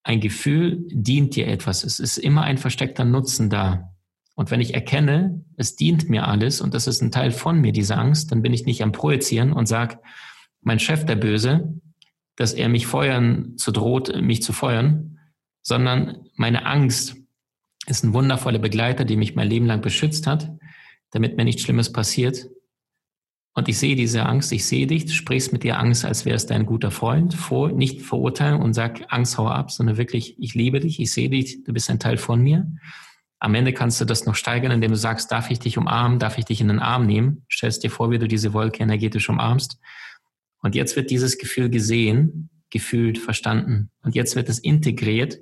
[0.08, 1.84] ein Gefühl, dient dir etwas.
[1.84, 3.94] Es ist immer ein versteckter Nutzen da.
[4.34, 7.72] Und wenn ich erkenne, es dient mir alles und das ist ein Teil von mir,
[7.72, 9.98] diese Angst, dann bin ich nicht am Projizieren und sage,
[10.60, 11.74] mein Chef, der Böse,
[12.36, 15.18] dass er mich feuern zu droht, mich zu feuern,
[15.62, 17.16] sondern meine Angst
[17.86, 20.50] ist ein wundervoller Begleiter, die mich mein Leben lang beschützt hat
[21.10, 22.48] damit mir nichts Schlimmes passiert.
[23.58, 26.64] Und ich sehe diese Angst, ich sehe dich, sprichst mit dir Angst, als wärst dein
[26.64, 31.00] guter Freund, vor, nicht verurteilen und sag Angst, hau ab, sondern wirklich, ich liebe dich,
[31.00, 32.70] ich sehe dich, du bist ein Teil von mir.
[33.40, 36.38] Am Ende kannst du das noch steigern, indem du sagst, darf ich dich umarmen, darf
[36.38, 37.46] ich dich in den Arm nehmen?
[37.50, 39.80] Stellst dir vor, wie du diese Wolke energetisch umarmst.
[40.62, 43.90] Und jetzt wird dieses Gefühl gesehen, gefühlt, verstanden.
[44.04, 45.40] Und jetzt wird es integriert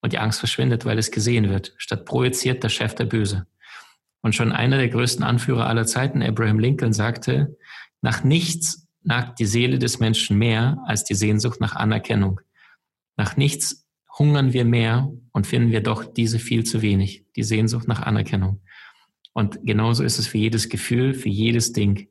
[0.00, 3.46] und die Angst verschwindet, weil es gesehen wird, statt projiziert der Chef der Böse.
[4.22, 7.56] Und schon einer der größten Anführer aller Zeiten, Abraham Lincoln, sagte,
[8.00, 12.40] nach nichts nagt die Seele des Menschen mehr als die Sehnsucht nach Anerkennung.
[13.16, 13.86] Nach nichts
[14.18, 18.60] hungern wir mehr und finden wir doch diese viel zu wenig, die Sehnsucht nach Anerkennung.
[19.32, 22.08] Und genauso ist es für jedes Gefühl, für jedes Ding.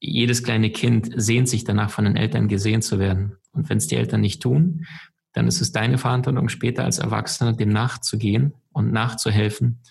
[0.00, 3.36] Jedes kleine Kind sehnt sich danach, von den Eltern gesehen zu werden.
[3.52, 4.86] Und wenn es die Eltern nicht tun,
[5.32, 9.82] dann ist es deine Verantwortung, später als Erwachsener dem nachzugehen und nachzuhelfen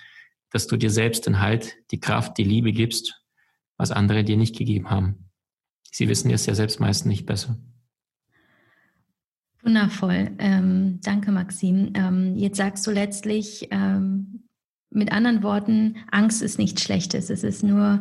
[0.55, 3.21] dass du dir selbst den Halt, die Kraft, die Liebe gibst,
[3.75, 5.29] was andere dir nicht gegeben haben.
[5.91, 7.57] Sie wissen es ja selbst meistens nicht besser.
[9.61, 10.31] Wundervoll.
[10.37, 11.91] Ähm, danke, Maxim.
[11.93, 14.47] Ähm, jetzt sagst du letztlich ähm,
[14.91, 17.29] mit anderen Worten, Angst ist nichts Schlechtes.
[17.29, 17.99] Es ist nur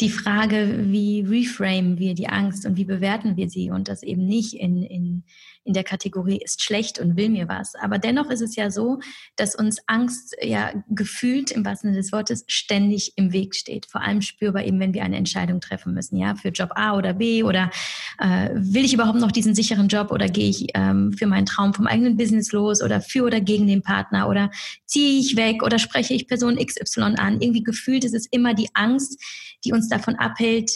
[0.00, 4.26] die Frage, wie reframen wir die Angst und wie bewerten wir sie und das eben
[4.26, 5.24] nicht in, in,
[5.64, 7.74] in der Kategorie ist schlecht und will mir was.
[7.74, 9.00] Aber dennoch ist es ja so,
[9.34, 13.86] dass uns Angst ja gefühlt im wahrsten Sinne des Wortes ständig im Weg steht.
[13.86, 17.12] Vor allem spürbar eben, wenn wir eine Entscheidung treffen müssen, ja, für Job A oder
[17.12, 17.70] B oder
[18.18, 21.74] äh, will ich überhaupt noch diesen sicheren Job oder gehe ich ähm, für meinen Traum
[21.74, 24.50] vom eigenen Business los oder für oder gegen den Partner oder
[24.86, 27.40] ziehe ich weg oder spreche ich Person XY an.
[27.40, 29.20] Irgendwie gefühlt ist es immer die Angst,
[29.64, 30.70] die uns davon abhält,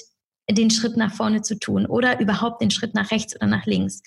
[0.51, 4.03] den Schritt nach vorne zu tun oder überhaupt den Schritt nach rechts oder nach links.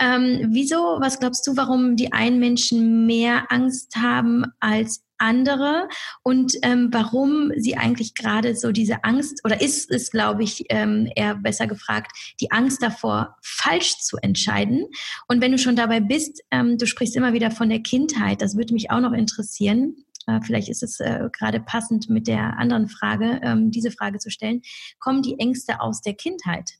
[0.00, 5.88] Ähm, wieso, was glaubst du, warum die einen Menschen mehr Angst haben als andere
[6.22, 11.08] und ähm, warum sie eigentlich gerade so diese Angst oder ist es, glaube ich, ähm,
[11.14, 14.86] eher besser gefragt, die Angst davor, falsch zu entscheiden.
[15.28, 18.56] Und wenn du schon dabei bist, ähm, du sprichst immer wieder von der Kindheit, das
[18.56, 19.96] würde mich auch noch interessieren.
[20.26, 24.30] Äh, vielleicht ist es äh, gerade passend mit der anderen Frage, ähm, diese Frage zu
[24.30, 24.62] stellen.
[24.98, 26.70] Kommen die Ängste aus der Kindheit?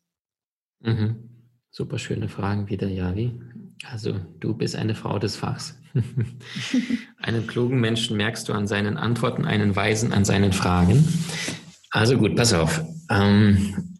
[0.80, 1.30] Mhm.
[1.70, 3.40] Super schöne Fragen wieder, Javi.
[3.90, 5.76] Also du bist eine Frau des Fachs.
[7.18, 11.04] einen klugen Menschen merkst du an seinen Antworten, einen Weisen an seinen Fragen.
[11.90, 12.84] Also gut, pass auf.
[13.10, 13.98] Ähm,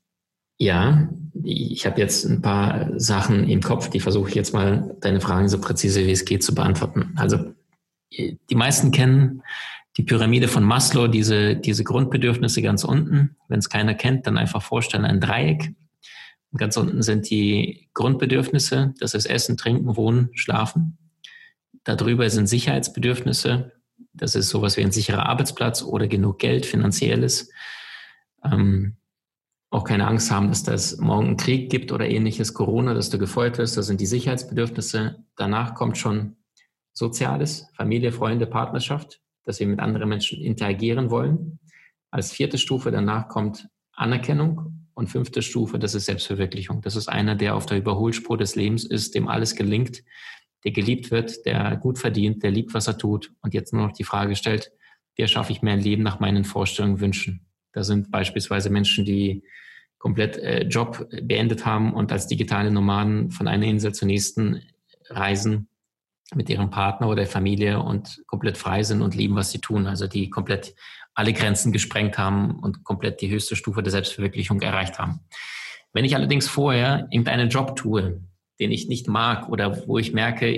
[0.59, 1.09] ja,
[1.43, 5.49] ich habe jetzt ein paar Sachen im Kopf, die versuche ich jetzt mal deine Fragen
[5.49, 7.13] so präzise wie es geht zu beantworten.
[7.17, 7.55] Also
[8.17, 9.43] die meisten kennen
[9.97, 13.37] die Pyramide von Maslow, diese, diese Grundbedürfnisse ganz unten.
[13.49, 15.73] Wenn es keiner kennt, dann einfach vorstellen, ein Dreieck.
[16.51, 20.99] Und ganz unten sind die Grundbedürfnisse, das ist Essen, Trinken, Wohnen, Schlafen.
[21.85, 23.73] Darüber sind Sicherheitsbedürfnisse,
[24.13, 27.51] das ist sowas wie ein sicherer Arbeitsplatz oder genug Geld, finanzielles.
[28.45, 28.97] Ähm,
[29.71, 33.19] auch keine Angst haben, dass das morgen einen Krieg gibt oder ähnliches, Corona, dass du
[33.19, 33.77] gefeuert wirst.
[33.77, 35.25] Das sind die Sicherheitsbedürfnisse.
[35.37, 36.37] Danach kommt schon
[36.95, 41.59] Soziales, Familie, Freunde, Partnerschaft, dass wir mit anderen Menschen interagieren wollen.
[42.11, 46.81] Als vierte Stufe danach kommt Anerkennung und fünfte Stufe, das ist Selbstverwirklichung.
[46.81, 50.03] Das ist einer, der auf der Überholspur des Lebens ist, dem alles gelingt,
[50.63, 53.93] der geliebt wird, der gut verdient, der liebt, was er tut und jetzt nur noch
[53.93, 54.71] die Frage stellt,
[55.17, 57.47] wie erschaffe ich mir ein Leben nach meinen Vorstellungen, Wünschen.
[57.73, 59.43] Da sind beispielsweise Menschen, die
[59.99, 64.63] komplett äh, Job beendet haben und als digitale Nomaden von einer Insel zur nächsten
[65.09, 65.69] reisen
[66.35, 69.87] mit ihrem Partner oder der Familie und komplett frei sind und lieben, was sie tun.
[69.87, 70.75] Also die komplett
[71.15, 75.21] alle Grenzen gesprengt haben und komplett die höchste Stufe der Selbstverwirklichung erreicht haben.
[75.93, 78.21] Wenn ich allerdings vorher irgendeinen Job tue,
[78.59, 80.49] den ich nicht mag oder wo ich merke,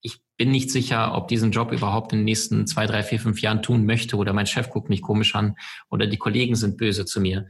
[0.00, 3.40] ich bin nicht sicher, ob diesen Job überhaupt in den nächsten zwei, drei, vier, fünf
[3.40, 5.56] Jahren tun möchte oder mein Chef guckt mich komisch an
[5.90, 7.48] oder die Kollegen sind böse zu mir,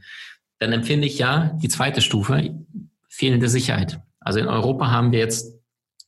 [0.59, 2.65] dann empfinde ich ja die zweite Stufe,
[3.07, 4.01] fehlende Sicherheit.
[4.19, 5.58] Also in Europa haben wir jetzt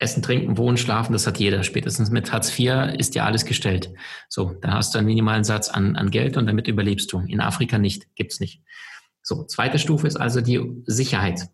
[0.01, 1.63] Essen, Trinken, Wohnen, Schlafen, das hat jeder.
[1.63, 3.93] Spätestens mit Hartz IV ist dir alles gestellt.
[4.29, 7.19] So, da hast du einen minimalen Satz an, an Geld und damit überlebst du.
[7.19, 8.61] In Afrika nicht, gibt's nicht.
[9.21, 11.47] So, zweite Stufe ist also die Sicherheit.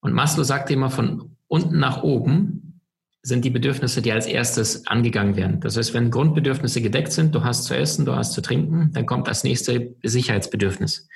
[0.00, 2.80] Und Maslow sagte immer, von unten nach oben
[3.22, 5.60] sind die Bedürfnisse, die als erstes angegangen werden.
[5.60, 9.04] Das heißt, wenn Grundbedürfnisse gedeckt sind, du hast zu essen, du hast zu trinken, dann
[9.04, 11.08] kommt das nächste Sicherheitsbedürfnis.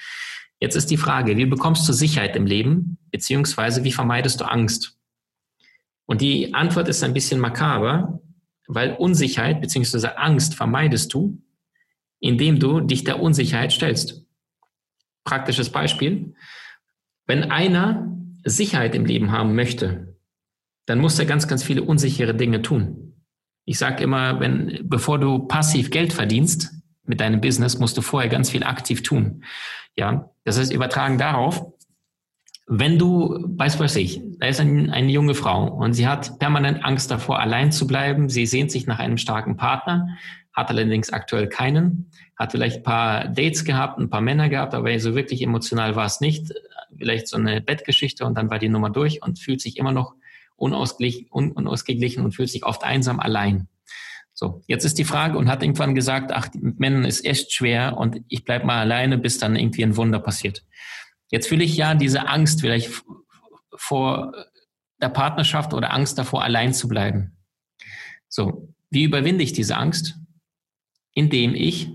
[0.60, 4.98] Jetzt ist die Frage, wie bekommst du Sicherheit im Leben, beziehungsweise wie vermeidest du Angst?
[6.06, 8.20] Und die Antwort ist ein bisschen makaber,
[8.66, 11.42] weil Unsicherheit beziehungsweise Angst vermeidest du,
[12.20, 14.24] indem du dich der Unsicherheit stellst.
[15.24, 16.34] Praktisches Beispiel.
[17.26, 18.10] Wenn einer
[18.44, 20.16] Sicherheit im Leben haben möchte,
[20.86, 23.14] dann muss er ganz, ganz viele unsichere Dinge tun.
[23.64, 26.70] Ich sage immer, wenn, bevor du passiv Geld verdienst
[27.04, 29.44] mit deinem Business, musst du vorher ganz viel aktiv tun.
[29.96, 31.73] Ja, das ist übertragen darauf,
[32.66, 36.84] wenn du, weiß was ich, da ist ein, eine junge Frau und sie hat permanent
[36.84, 38.28] Angst davor, allein zu bleiben.
[38.28, 40.08] Sie sehnt sich nach einem starken Partner,
[40.52, 44.98] hat allerdings aktuell keinen, hat vielleicht ein paar Dates gehabt, ein paar Männer gehabt, aber
[44.98, 46.52] so wirklich emotional war es nicht.
[46.96, 50.14] Vielleicht so eine Bettgeschichte und dann war die Nummer durch und fühlt sich immer noch
[50.56, 53.68] unausgeglichen, unausgeglichen und fühlt sich oft einsam allein.
[54.32, 57.96] So, jetzt ist die Frage und hat irgendwann gesagt, ach, mit Männern ist echt schwer
[57.96, 60.64] und ich bleib mal alleine, bis dann irgendwie ein Wunder passiert.
[61.30, 63.02] Jetzt fühle ich ja diese Angst vielleicht
[63.76, 64.32] vor
[65.00, 67.36] der Partnerschaft oder Angst davor, allein zu bleiben.
[68.28, 70.16] So, wie überwinde ich diese Angst?
[71.12, 71.90] Indem ich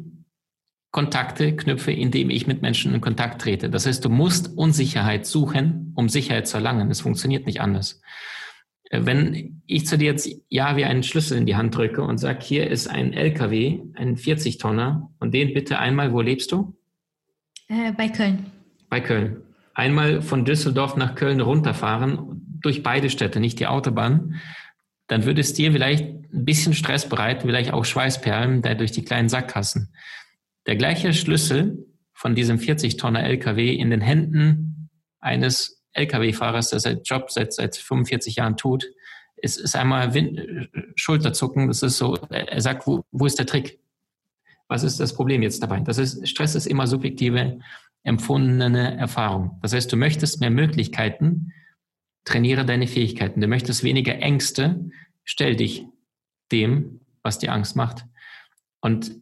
[0.92, 3.70] Kontakte knüpfe, indem ich mit Menschen in Kontakt trete.
[3.70, 6.89] Das heißt, du musst Unsicherheit suchen, um Sicherheit zu erlangen.
[6.89, 8.02] Es funktioniert nicht anders.
[8.89, 12.18] Äh, wenn ich zu dir jetzt ja wie einen Schlüssel in die Hand drücke und
[12.18, 16.76] sage, hier ist ein LKW, ein 40-Tonner und den bitte einmal, wo lebst du?
[17.68, 18.59] Äh, bei Köln.
[18.89, 19.43] Bei Köln.
[19.73, 24.36] Einmal von Düsseldorf nach Köln runterfahren, durch beide Städte, nicht die Autobahn,
[25.08, 29.04] dann würde es dir vielleicht ein bisschen Stress bereiten, vielleicht auch Schweißperlen da durch die
[29.04, 29.93] kleinen Sackkassen.
[30.67, 37.32] Der gleiche Schlüssel von diesem 40-Tonner LKW in den Händen eines Lkw-Fahrers, der seinen Job
[37.32, 38.86] seit, seit 45 Jahren tut,
[39.38, 41.67] ist, ist einmal Wind, Schulterzucken.
[41.67, 43.80] Das ist so, er sagt, wo, wo ist der Trick?
[44.67, 45.80] Was ist das Problem jetzt dabei?
[45.80, 47.60] Das ist, Stress ist immer subjektive,
[48.04, 49.60] empfundene Erfahrung.
[49.62, 51.52] Das heißt, du möchtest mehr Möglichkeiten,
[52.26, 53.42] trainiere deine Fähigkeiten.
[53.42, 54.90] Du möchtest weniger Ängste,
[55.24, 55.86] stell dich
[56.52, 58.06] dem, was dir Angst macht.
[58.82, 59.16] Und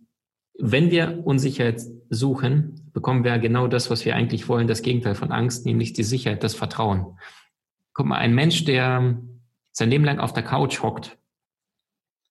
[0.60, 5.32] wenn wir Unsicherheit suchen, bekommen wir genau das, was wir eigentlich wollen, das Gegenteil von
[5.32, 7.18] Angst, nämlich die Sicherheit, das Vertrauen.
[7.94, 9.20] Guck mal, ein Mensch, der
[9.72, 11.18] sein Leben lang auf der Couch hockt,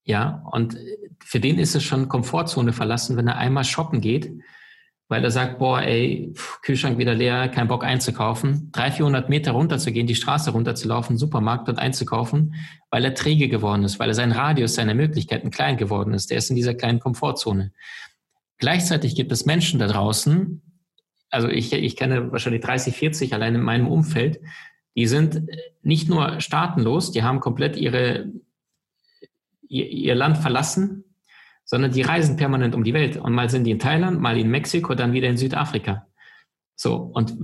[0.06, 0.78] ja, und
[1.24, 4.30] für den ist es schon Komfortzone verlassen, wenn er einmal shoppen geht,
[5.08, 10.06] weil er sagt, boah, ey, Kühlschrank wieder leer, kein Bock einzukaufen, 300, 400 Meter runterzugehen,
[10.06, 12.54] die Straße runterzulaufen, Supermarkt und einzukaufen,
[12.90, 16.30] weil er träge geworden ist, weil er sein Radius, seine Möglichkeiten klein geworden ist.
[16.30, 17.72] Der ist in dieser kleinen Komfortzone.
[18.58, 20.62] Gleichzeitig gibt es Menschen da draußen,
[21.30, 24.40] also ich, ich kenne wahrscheinlich 30, 40 allein in meinem Umfeld,
[24.96, 25.42] die sind
[25.82, 28.32] nicht nur staatenlos, die haben komplett ihre,
[29.68, 31.04] ihr, ihr Land verlassen,
[31.66, 33.16] sondern die reisen permanent um die Welt.
[33.16, 36.06] Und mal sind die in Thailand, mal in Mexiko, dann wieder in Südafrika.
[36.76, 37.36] So, und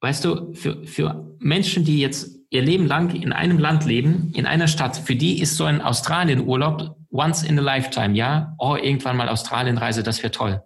[0.00, 4.46] weißt du, für, für Menschen, die jetzt ihr Leben lang in einem Land leben, in
[4.46, 9.16] einer Stadt, für die ist so ein Australien-Urlaub once in a lifetime, ja, oh, irgendwann
[9.16, 10.62] mal Australienreise, das wäre toll.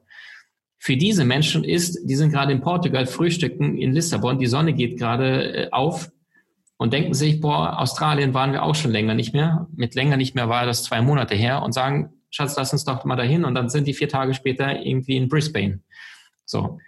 [0.79, 4.99] Für diese Menschen ist, die sind gerade in Portugal, frühstücken in Lissabon, die Sonne geht
[4.99, 6.11] gerade äh, auf
[6.77, 9.67] und denken sich, boah, Australien waren wir auch schon länger nicht mehr.
[9.75, 13.05] Mit länger nicht mehr war das zwei Monate her und sagen, Schatz, lass uns doch
[13.05, 15.81] mal dahin und dann sind die vier Tage später irgendwie in Brisbane.
[16.45, 16.79] So.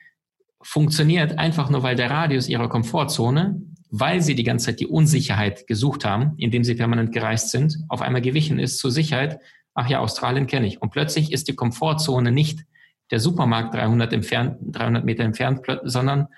[0.60, 5.66] funktioniert einfach nur, weil der Radius ihrer Komfortzone, weil sie die ganze Zeit die Unsicherheit
[5.66, 9.40] gesucht haben, indem sie permanent gereist sind, auf einmal gewichen ist zur Sicherheit.
[9.74, 10.80] Ach ja, Australien kenne ich.
[10.80, 12.64] Und plötzlich ist die Komfortzone nicht
[13.10, 16.28] der Supermarkt 300, entfernt, 300 Meter entfernt, sondern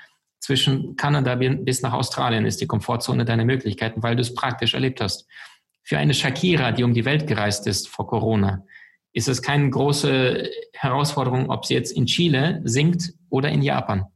[0.40, 5.00] zwischen Kanada bis nach Australien ist die Komfortzone deiner Möglichkeiten, weil du es praktisch erlebt
[5.00, 5.26] hast.
[5.82, 8.64] Für eine Shakira, die um die Welt gereist ist vor Corona,
[9.14, 14.06] ist es keine große Herausforderung, ob sie jetzt in Chile singt oder in Japan.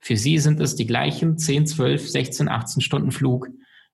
[0.00, 3.48] Für sie sind es die gleichen 10, 12, 16, 18 Stunden Flug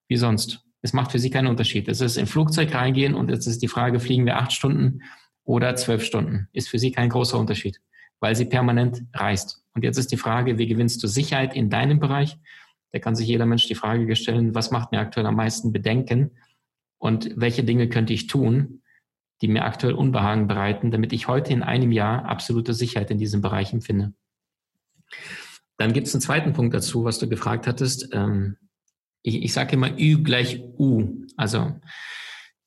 [0.09, 0.65] wie sonst.
[0.83, 1.89] Es macht für sie keinen Unterschied.
[1.89, 5.03] Es ist im Flugzeug reingehen und jetzt ist die Frage, fliegen wir acht Stunden
[5.45, 6.49] oder zwölf Stunden?
[6.53, 7.81] Ist für sie kein großer Unterschied,
[8.19, 9.63] weil sie permanent reist.
[9.75, 12.39] Und jetzt ist die Frage, wie gewinnst du Sicherheit in deinem Bereich?
[12.93, 16.31] Da kann sich jeder Mensch die Frage stellen, was macht mir aktuell am meisten Bedenken
[16.99, 18.80] und welche Dinge könnte ich tun,
[19.41, 23.41] die mir aktuell Unbehagen bereiten, damit ich heute in einem Jahr absolute Sicherheit in diesem
[23.41, 24.13] Bereich empfinde.
[25.79, 28.11] Dann gibt es einen zweiten Punkt dazu, was du gefragt hattest.
[28.13, 28.57] Ähm,
[29.23, 31.25] ich, ich sage immer Ü gleich U.
[31.37, 31.81] Also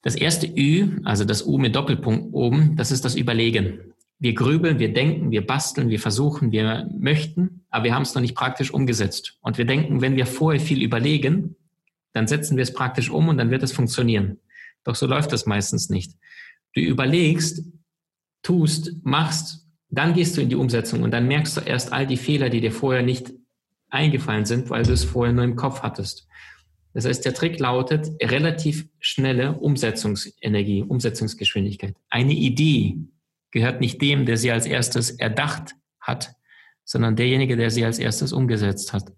[0.02, 3.94] das erste Ü, also das U mit Doppelpunkt oben, das ist das Überlegen.
[4.20, 8.22] Wir grübeln, wir denken, wir basteln, wir versuchen, wir möchten, aber wir haben es noch
[8.22, 9.38] nicht praktisch umgesetzt.
[9.42, 11.56] Und wir denken, wenn wir vorher viel überlegen,
[12.14, 14.40] dann setzen wir es praktisch um und dann wird es funktionieren.
[14.84, 16.14] Doch so läuft das meistens nicht.
[16.74, 17.64] Du überlegst,
[18.42, 22.18] tust, machst, dann gehst du in die Umsetzung und dann merkst du erst all die
[22.18, 23.32] Fehler, die dir vorher nicht
[23.90, 26.28] eingefallen sind, weil du es vorher nur im Kopf hattest.
[26.94, 31.96] Das heißt, der Trick lautet relativ schnelle Umsetzungsenergie, Umsetzungsgeschwindigkeit.
[32.10, 32.98] Eine Idee
[33.52, 36.36] gehört nicht dem, der sie als erstes erdacht hat,
[36.84, 39.12] sondern derjenige, der sie als erstes umgesetzt hat.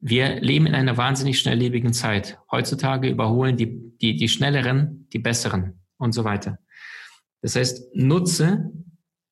[0.00, 2.38] Wir leben in einer wahnsinnig schnelllebigen Zeit.
[2.52, 6.58] Heutzutage überholen die, die, die Schnelleren die Besseren und so weiter.
[7.42, 8.70] Das heißt, nutze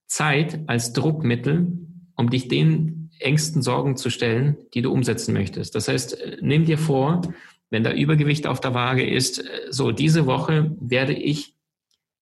[0.07, 1.73] Zeit als Druckmittel,
[2.17, 5.75] um dich den engsten Sorgen zu stellen, die du umsetzen möchtest.
[5.75, 7.23] Das heißt, nimm dir vor,
[7.71, 11.55] wenn da Übergewicht auf der Waage ist, so diese Woche werde ich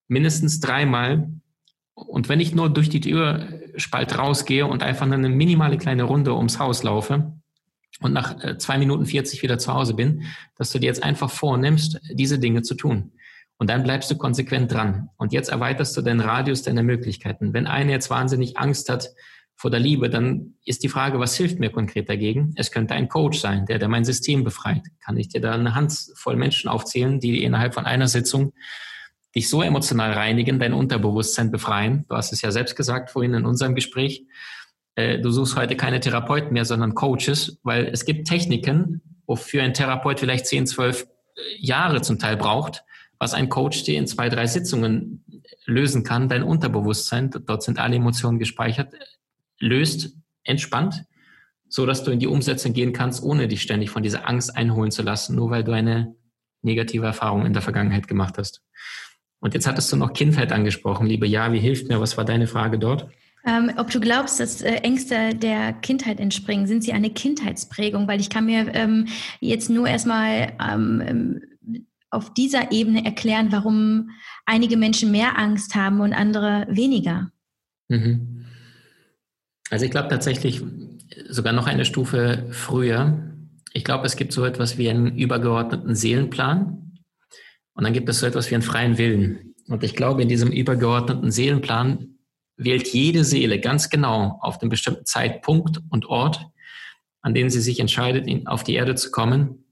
[0.09, 1.29] mindestens dreimal
[1.95, 6.59] und wenn ich nur durch die Türspalt rausgehe und einfach eine minimale kleine Runde ums
[6.59, 7.35] Haus laufe,
[8.01, 10.25] und nach äh, zwei Minuten 40 wieder zu Hause bin,
[10.57, 13.13] dass du dir jetzt einfach vornimmst, diese Dinge zu tun.
[13.59, 15.11] Und dann bleibst du konsequent dran.
[15.17, 17.53] Und jetzt erweiterst du den Radius deiner Möglichkeiten.
[17.53, 19.09] Wenn einer jetzt wahnsinnig Angst hat
[19.55, 22.53] vor der Liebe, dann ist die Frage, was hilft mir konkret dagegen?
[22.57, 24.83] Es könnte ein Coach sein, der, der mein System befreit.
[25.05, 28.53] Kann ich dir da eine Handvoll Menschen aufzählen, die innerhalb von einer Sitzung
[29.37, 32.05] dich so emotional reinigen, dein Unterbewusstsein befreien?
[32.09, 34.27] Du hast es ja selbst gesagt vorhin in unserem Gespräch
[34.97, 39.75] äh, du suchst heute keine Therapeuten mehr, sondern Coaches, weil es gibt Techniken, wofür ein
[39.75, 41.07] Therapeut vielleicht 10, 12 äh,
[41.59, 42.85] Jahre zum Teil braucht,
[43.25, 45.25] was ein Coach dir in zwei, drei Sitzungen
[45.65, 48.93] lösen kann, dein Unterbewusstsein, dort sind alle Emotionen gespeichert,
[49.59, 51.07] löst entspannt,
[51.67, 54.91] so dass du in die Umsetzung gehen kannst, ohne dich ständig von dieser Angst einholen
[54.91, 56.15] zu lassen, nur weil du eine
[56.61, 58.63] negative Erfahrung in der Vergangenheit gemacht hast.
[59.41, 62.03] Und jetzt hattest du noch Kindheit angesprochen, liebe Ja, wie hilft mir?
[62.03, 63.09] Was war deine Frage dort?
[63.47, 68.07] Ähm, ob du glaubst, dass äh, Ängste der Kindheit entspringen, sind sie eine Kindheitsprägung?
[68.07, 69.09] Weil ich kann mir ähm,
[69.41, 71.43] jetzt nur erstmal ähm,
[72.15, 74.11] auf dieser Ebene erklären, warum
[74.47, 77.31] einige Menschen mehr Angst haben und andere weniger.
[77.89, 78.47] Mhm.
[79.71, 80.63] Also ich glaube tatsächlich
[81.29, 83.35] sogar noch eine Stufe früher.
[83.73, 87.01] Ich glaube, es gibt so etwas wie einen übergeordneten Seelenplan
[87.75, 89.55] und dann gibt es so etwas wie einen freien Willen.
[89.67, 92.19] Und ich glaube, in diesem übergeordneten Seelenplan
[92.57, 96.47] wählt jede Seele ganz genau auf den bestimmten Zeitpunkt und Ort,
[97.23, 99.65] an dem sie sich entscheidet, auf die Erde zu kommen.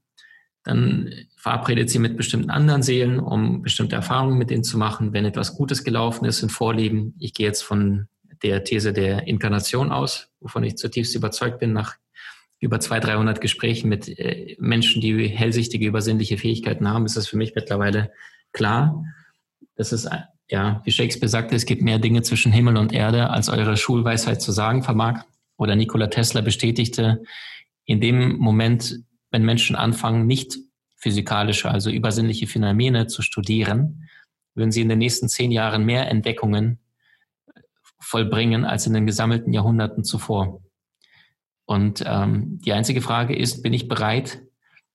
[0.63, 5.25] Dann verabredet sie mit bestimmten anderen Seelen, um bestimmte Erfahrungen mit denen zu machen, wenn
[5.25, 7.15] etwas Gutes gelaufen ist in Vorleben.
[7.19, 8.07] Ich gehe jetzt von
[8.43, 11.97] der These der Inkarnation aus, wovon ich zutiefst überzeugt bin, nach
[12.61, 17.35] über 200, 300 Gesprächen mit äh, Menschen, die hellsichtige, übersinnliche Fähigkeiten haben, ist es für
[17.35, 18.13] mich mittlerweile
[18.53, 19.03] klar,
[19.75, 20.07] dass es
[20.49, 24.41] ja, wie Shakespeare sagte, es gibt mehr Dinge zwischen Himmel und Erde, als eure Schulweisheit
[24.41, 25.25] zu sagen vermag.
[25.57, 27.21] Oder Nikola Tesla bestätigte,
[27.83, 30.57] in dem Moment, wenn Menschen anfangen, nicht
[31.03, 34.09] physikalische, also übersinnliche Phänomene zu studieren,
[34.55, 36.79] würden sie in den nächsten zehn Jahren mehr Entdeckungen
[37.99, 40.61] vollbringen als in den gesammelten Jahrhunderten zuvor.
[41.65, 44.41] Und ähm, die einzige Frage ist, bin ich bereit,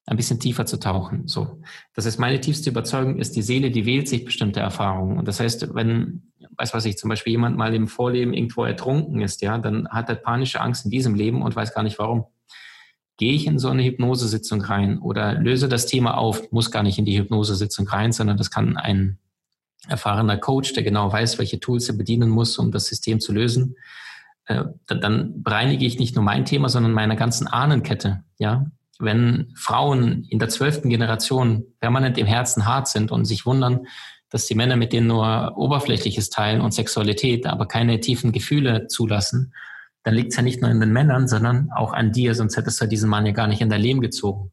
[0.06, 1.28] ein bisschen tiefer zu tauchen.
[1.28, 1.60] So,
[1.94, 5.18] das ist meine tiefste Überzeugung, ist die Seele, die wählt sich bestimmte Erfahrungen.
[5.18, 9.20] Und das heißt, wenn, weiß was ich, zum Beispiel jemand mal im Vorleben irgendwo ertrunken
[9.20, 12.24] ist, ja, dann hat er panische Angst in diesem Leben und weiß gar nicht warum.
[13.18, 16.98] Gehe ich in so eine Hypnosesitzung rein oder löse das Thema auf, muss gar nicht
[16.98, 19.18] in die Hypnosesitzung rein, sondern das kann ein
[19.86, 23.76] erfahrener Coach, der genau weiß, welche Tools er bedienen muss, um das System zu lösen,
[24.46, 28.24] äh, dann bereinige ich nicht nur mein Thema, sondern meine ganzen Ahnenkette.
[28.38, 33.86] Ja, wenn Frauen in der zwölften Generation permanent im Herzen hart sind und sich wundern,
[34.30, 39.54] dass die Männer mit denen nur Oberflächliches teilen und Sexualität, aber keine tiefen Gefühle zulassen,
[40.08, 42.80] dann liegt es ja nicht nur in den Männern, sondern auch an dir, sonst hättest
[42.80, 44.52] du diesen Mann ja gar nicht in dein Leben gezogen.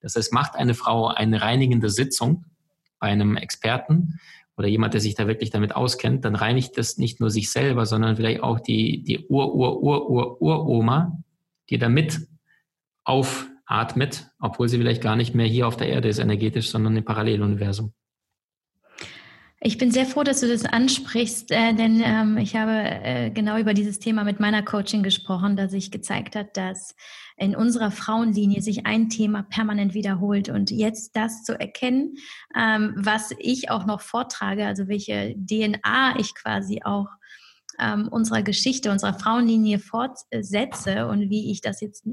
[0.00, 2.44] Das heißt, macht eine Frau eine reinigende Sitzung
[2.98, 4.18] bei einem Experten
[4.56, 7.86] oder jemand, der sich da wirklich damit auskennt, dann reinigt das nicht nur sich selber,
[7.86, 11.22] sondern vielleicht auch die, die Ur-Ur-Ur-Ur-Uroma,
[11.70, 12.26] die da mit
[13.04, 17.04] aufatmet, obwohl sie vielleicht gar nicht mehr hier auf der Erde ist energetisch, sondern im
[17.04, 17.92] Paralleluniversum.
[19.60, 23.56] Ich bin sehr froh, dass du das ansprichst, äh, denn ähm, ich habe äh, genau
[23.56, 26.94] über dieses Thema mit meiner Coaching gesprochen, dass sich gezeigt hat, dass
[27.38, 30.50] in unserer Frauenlinie sich ein Thema permanent wiederholt.
[30.50, 32.16] Und jetzt das zu erkennen,
[32.54, 37.08] ähm, was ich auch noch vortrage, also welche DNA ich quasi auch
[37.78, 42.06] ähm, unserer Geschichte, unserer Frauenlinie fortsetze und wie ich das jetzt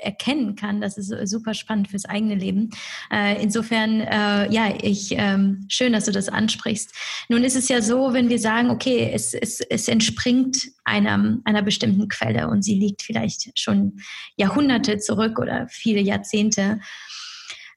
[0.00, 0.80] erkennen kann.
[0.80, 2.70] Das ist super spannend fürs eigene Leben.
[3.12, 6.92] Äh, insofern, äh, ja, ich, ähm, schön, dass du das ansprichst.
[7.28, 11.62] Nun ist es ja so, wenn wir sagen, okay, es, es, es entspringt einer, einer
[11.62, 14.00] bestimmten Quelle und sie liegt vielleicht schon
[14.36, 16.80] Jahrhunderte zurück oder viele Jahrzehnte.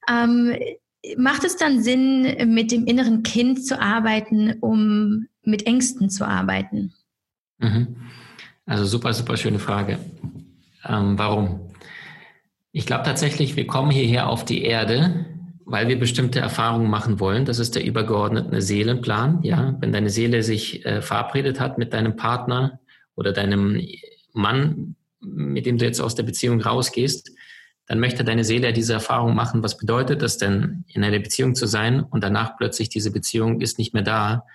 [0.08, 0.56] Ähm,
[1.16, 6.92] macht es dann Sinn, mit dem inneren Kind zu arbeiten, um mit Ängsten zu arbeiten?
[7.58, 7.96] Mhm.
[8.66, 9.98] Also super, super schöne Frage.
[10.86, 11.60] Ähm, warum?
[12.76, 15.26] Ich glaube tatsächlich, wir kommen hierher auf die Erde,
[15.64, 17.44] weil wir bestimmte Erfahrungen machen wollen.
[17.44, 19.44] Das ist der übergeordnete Seelenplan.
[19.44, 22.80] Ja, wenn deine Seele sich äh, verabredet hat mit deinem Partner
[23.14, 23.80] oder deinem
[24.32, 27.30] Mann, mit dem du jetzt aus der Beziehung rausgehst,
[27.86, 29.62] dann möchte deine Seele diese Erfahrung machen.
[29.62, 33.78] Was bedeutet das denn, in einer Beziehung zu sein und danach plötzlich diese Beziehung ist
[33.78, 34.46] nicht mehr da?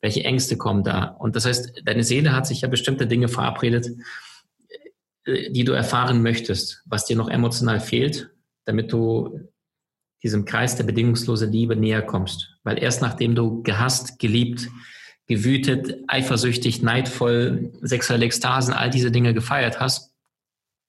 [0.00, 1.04] Welche Ängste kommen da?
[1.04, 3.88] Und das heißt, deine Seele hat sich ja bestimmte Dinge verabredet,
[5.26, 8.30] die du erfahren möchtest, was dir noch emotional fehlt,
[8.64, 9.40] damit du
[10.22, 12.56] diesem Kreis der bedingungslosen Liebe näher kommst.
[12.62, 14.68] Weil erst nachdem du gehasst, geliebt,
[15.26, 20.14] gewütet, eifersüchtig, neidvoll, sexuelle Ekstasen, all diese Dinge gefeiert hast,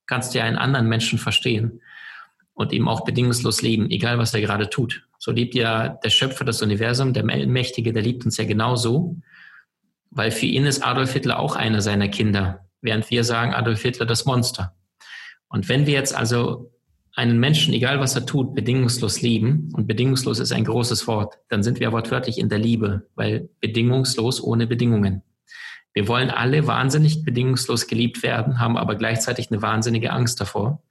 [0.06, 1.82] kannst du ja einen anderen Menschen verstehen
[2.54, 5.08] und ihm auch bedingungslos lieben, egal was er gerade tut.
[5.18, 9.18] So liebt ja der Schöpfer das Universum, der Mächtige, der liebt uns ja genauso,
[10.12, 14.06] weil für ihn ist Adolf Hitler auch einer seiner Kinder während wir sagen, Adolf Hitler
[14.06, 14.76] das Monster.
[15.50, 16.72] Und wenn wir jetzt also
[17.18, 21.64] einen Menschen, egal was er tut, bedingungslos lieben, und bedingungslos ist ein großes Wort, dann
[21.64, 25.24] sind wir wortwörtlich in der Liebe, weil bedingungslos ohne Bedingungen.
[25.94, 30.84] Wir wollen alle wahnsinnig bedingungslos geliebt werden, haben aber gleichzeitig eine wahnsinnige Angst davor,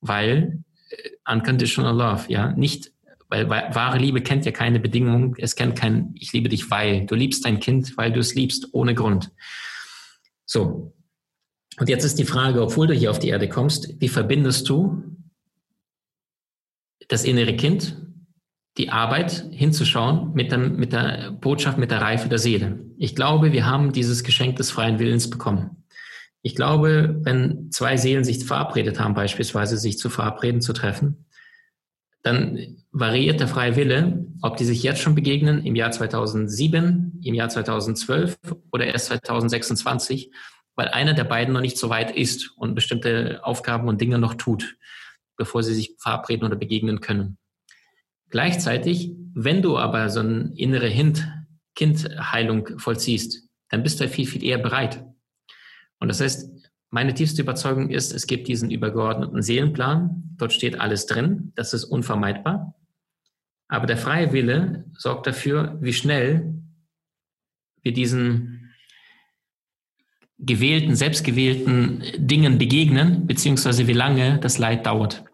[0.00, 2.92] weil äh, unconditional love, ja, nicht,
[3.28, 7.04] weil, weil wahre Liebe kennt ja keine Bedingungen, es kennt kein Ich liebe dich, weil
[7.04, 9.32] du liebst dein Kind, weil du es liebst, ohne Grund.
[10.46, 10.94] So,
[11.78, 15.02] und jetzt ist die Frage, obwohl du hier auf die Erde kommst, wie verbindest du
[17.08, 17.96] das innere Kind,
[18.76, 22.80] die Arbeit hinzuschauen mit, dem, mit der Botschaft, mit der Reife der Seele?
[22.96, 25.84] Ich glaube, wir haben dieses Geschenk des freien Willens bekommen.
[26.42, 31.26] Ich glaube, wenn zwei Seelen sich verabredet haben, beispielsweise sich zu verabreden, zu treffen,
[32.22, 37.34] dann variiert der freie Wille, ob die sich jetzt schon begegnen, im Jahr 2007, im
[37.34, 38.38] Jahr 2012
[38.72, 40.30] oder erst 2026
[40.78, 44.34] weil einer der beiden noch nicht so weit ist und bestimmte Aufgaben und Dinge noch
[44.34, 44.76] tut,
[45.36, 47.36] bevor sie sich verabreden oder begegnen können.
[48.30, 50.88] Gleichzeitig, wenn du aber so eine innere
[51.74, 55.04] Kindheilung vollziehst, dann bist du viel, viel eher bereit.
[55.98, 56.48] Und das heißt,
[56.90, 60.36] meine tiefste Überzeugung ist, es gibt diesen übergeordneten Seelenplan.
[60.36, 61.52] Dort steht alles drin.
[61.56, 62.76] Das ist unvermeidbar.
[63.66, 66.54] Aber der freie Wille sorgt dafür, wie schnell
[67.82, 68.57] wir diesen
[70.38, 75.24] gewählten, selbstgewählten Dingen begegnen, beziehungsweise wie lange das Leid dauert.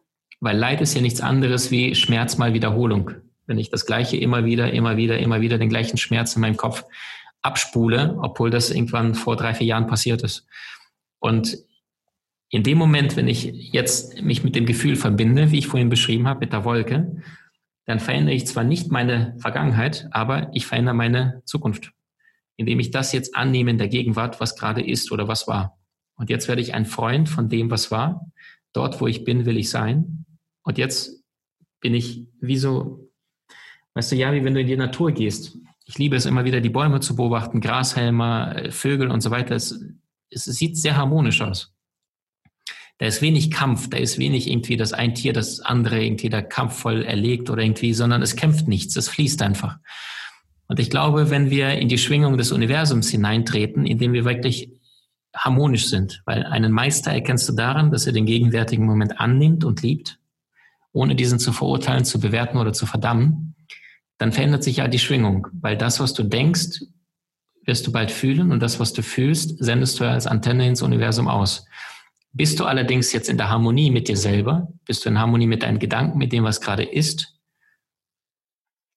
[0.41, 3.11] Weil Leid ist ja nichts anderes wie Schmerz mal Wiederholung.
[3.47, 6.57] Wenn ich das Gleiche immer wieder, immer wieder, immer wieder den gleichen Schmerz in meinem
[6.57, 6.85] Kopf
[7.43, 10.47] abspule, obwohl das irgendwann vor drei, vier Jahren passiert ist.
[11.19, 11.59] Und
[12.49, 16.27] in dem Moment, wenn ich jetzt mich mit dem Gefühl verbinde, wie ich vorhin beschrieben
[16.27, 17.23] habe, mit der Wolke,
[17.85, 21.93] dann verändere ich zwar nicht meine Vergangenheit, aber ich verändere meine Zukunft
[22.57, 25.79] indem ich das jetzt annehme in der Gegenwart, was gerade ist oder was war.
[26.17, 28.31] Und jetzt werde ich ein Freund von dem, was war.
[28.73, 30.25] Dort, wo ich bin, will ich sein.
[30.63, 31.23] Und jetzt
[31.81, 33.11] bin ich wie so,
[33.95, 35.59] weißt du, ja, wie wenn du in die Natur gehst.
[35.85, 39.55] Ich liebe es immer wieder, die Bäume zu beobachten, Grashelmer, Vögel und so weiter.
[39.55, 39.79] Es,
[40.31, 41.75] es sieht sehr harmonisch aus.
[42.99, 46.43] Da ist wenig Kampf, da ist wenig irgendwie das ein Tier das andere irgendwie da
[46.43, 49.79] kampfvoll erlegt oder irgendwie, sondern es kämpft nichts, es fließt einfach.
[50.67, 54.71] Und ich glaube, wenn wir in die Schwingung des Universums hineintreten, indem wir wirklich
[55.35, 56.23] harmonisch sind.
[56.27, 60.19] Weil einen Meister erkennst du daran, dass er den gegenwärtigen Moment annimmt und liebt,
[60.93, 63.55] ohne diesen zu verurteilen, zu bewerten oder zu verdammen.
[64.19, 66.85] Dann verändert sich ja die Schwingung, weil das, was du denkst,
[67.67, 71.29] wirst du bald fühlen und das, was du fühlst, sendest du als Antenne ins Universum
[71.29, 71.67] aus.
[72.33, 75.62] Bist du allerdings jetzt in der Harmonie mit dir selber, bist du in Harmonie mit
[75.62, 77.35] deinen Gedanken, mit dem, was gerade ist,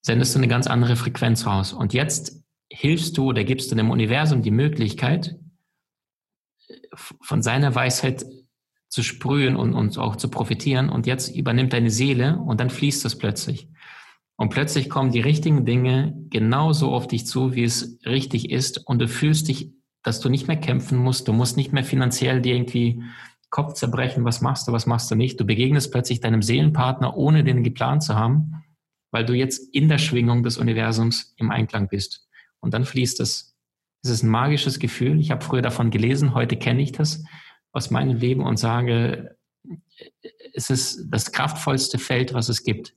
[0.07, 1.73] sendest du eine ganz andere Frequenz raus.
[1.73, 2.41] Und jetzt
[2.71, 5.35] hilfst du oder gibst du dem Universum die Möglichkeit,
[7.21, 8.25] von seiner Weisheit
[8.89, 10.89] zu sprühen und, und auch zu profitieren.
[10.89, 13.69] Und jetzt übernimmt deine Seele und dann fließt es plötzlich.
[14.37, 18.87] Und plötzlich kommen die richtigen Dinge genauso auf dich zu, wie es richtig ist.
[18.87, 19.71] Und du fühlst dich,
[20.03, 21.27] dass du nicht mehr kämpfen musst.
[21.27, 23.03] Du musst nicht mehr finanziell dir irgendwie
[23.49, 24.23] Kopf zerbrechen.
[24.23, 25.37] Was machst du, was machst du nicht?
[25.37, 28.63] Du begegnest plötzlich deinem Seelenpartner, ohne den geplant zu haben,
[29.11, 32.27] weil du jetzt in der Schwingung des Universums im Einklang bist.
[32.59, 33.55] Und dann fließt es.
[34.03, 35.19] Es ist ein magisches Gefühl.
[35.19, 36.33] Ich habe früher davon gelesen.
[36.33, 37.23] Heute kenne ich das
[37.71, 39.37] aus meinem Leben und sage,
[40.53, 42.95] es ist das kraftvollste Feld, was es gibt.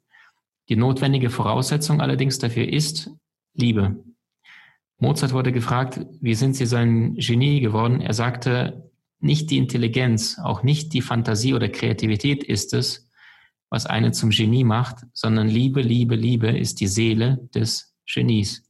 [0.68, 3.10] Die notwendige Voraussetzung allerdings dafür ist
[3.54, 4.04] Liebe.
[4.98, 8.00] Mozart wurde gefragt, wie sind Sie so ein Genie geworden?
[8.00, 13.09] Er sagte, nicht die Intelligenz, auch nicht die Fantasie oder Kreativität ist es,
[13.70, 18.68] was einen zum Genie macht, sondern Liebe, Liebe, Liebe ist die Seele des Genies.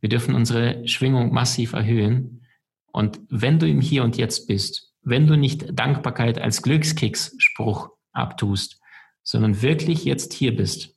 [0.00, 2.46] Wir dürfen unsere Schwingung massiv erhöhen.
[2.90, 8.80] Und wenn du im Hier und Jetzt bist, wenn du nicht Dankbarkeit als Glückskicksspruch abtust,
[9.22, 10.94] sondern wirklich jetzt hier bist,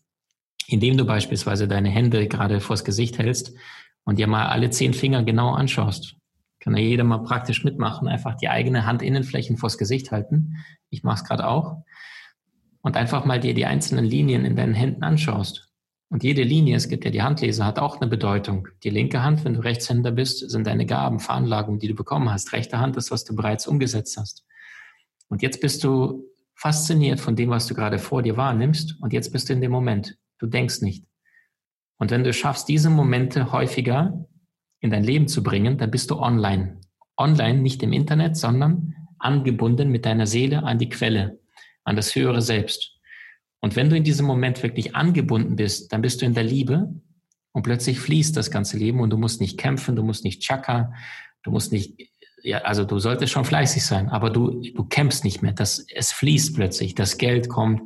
[0.67, 3.53] indem du beispielsweise deine Hände gerade vors Gesicht hältst
[4.03, 6.15] und dir mal alle zehn Finger genau anschaust.
[6.59, 10.57] Kann ja jeder mal praktisch mitmachen, einfach die eigene Handinnenflächen vors Gesicht halten.
[10.89, 11.84] Ich mache es gerade auch.
[12.82, 15.69] Und einfach mal dir die einzelnen Linien in deinen Händen anschaust.
[16.09, 18.67] Und jede Linie, es gibt ja die Handlese, hat auch eine Bedeutung.
[18.84, 22.51] Die linke Hand, wenn du Rechtshänder bist, sind deine Gaben, Veranlagungen, die du bekommen hast.
[22.51, 24.43] Rechte Hand ist, was du bereits umgesetzt hast.
[25.27, 26.25] Und jetzt bist du
[26.55, 28.97] fasziniert von dem, was du gerade vor dir wahrnimmst.
[29.01, 30.17] Und jetzt bist du in dem Moment.
[30.39, 31.05] Du denkst nicht.
[31.99, 34.25] Und wenn du schaffst, diese Momente häufiger
[34.80, 36.80] in dein Leben zu bringen, dann bist du online.
[37.17, 41.39] Online nicht im Internet, sondern angebunden mit deiner Seele an die Quelle,
[41.89, 42.95] an das höhere Selbst.
[43.61, 46.93] Und wenn du in diesem Moment wirklich angebunden bist, dann bist du in der Liebe
[47.51, 50.93] und plötzlich fließt das ganze Leben und du musst nicht kämpfen, du musst nicht chakra,
[51.43, 52.11] du musst nicht,
[52.43, 55.51] ja, also du solltest schon fleißig sein, aber du, du kämpfst nicht mehr.
[55.51, 57.81] Das, es fließt plötzlich, das Geld kommt,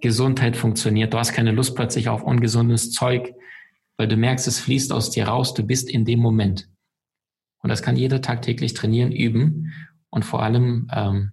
[0.00, 1.14] Gesundheit funktioniert.
[1.14, 3.32] Du hast keine Lust plötzlich auf ungesundes Zeug,
[3.96, 5.54] weil du merkst, es fließt aus dir raus.
[5.54, 6.68] Du bist in dem Moment.
[7.62, 9.72] Und das kann jeder tagtäglich trainieren, üben
[10.10, 11.32] und vor allem ähm,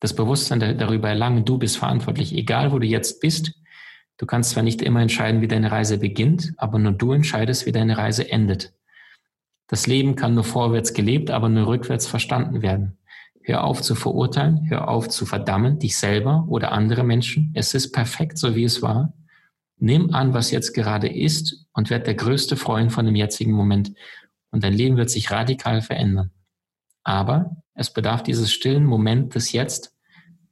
[0.00, 3.52] das Bewusstsein darüber erlangen, du bist verantwortlich, egal wo du jetzt bist.
[4.18, 7.72] Du kannst zwar nicht immer entscheiden, wie deine Reise beginnt, aber nur du entscheidest, wie
[7.72, 8.72] deine Reise endet.
[9.68, 12.98] Das Leben kann nur vorwärts gelebt, aber nur rückwärts verstanden werden.
[13.42, 17.52] Hör auf zu verurteilen, hör auf zu verdammen, dich selber oder andere Menschen.
[17.54, 19.12] Es ist perfekt, so wie es war.
[19.78, 23.92] Nimm an, was jetzt gerade ist und werd der größte Freund von dem jetzigen Moment.
[24.50, 26.30] Und dein Leben wird sich radikal verändern.
[27.06, 29.94] Aber es bedarf dieses stillen Moment des Jetzt,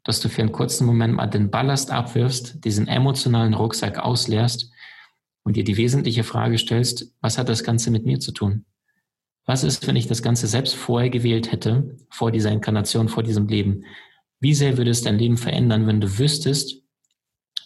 [0.05, 4.70] dass du für einen kurzen Moment mal den Ballast abwirfst, diesen emotionalen Rucksack ausleerst
[5.42, 8.66] und dir die wesentliche Frage stellst, was hat das Ganze mit mir zu tun?
[9.44, 13.48] Was ist, wenn ich das Ganze selbst vorher gewählt hätte, vor dieser Inkarnation, vor diesem
[13.48, 13.84] Leben?
[14.38, 16.82] Wie sehr würde es dein Leben verändern, wenn du wüsstest,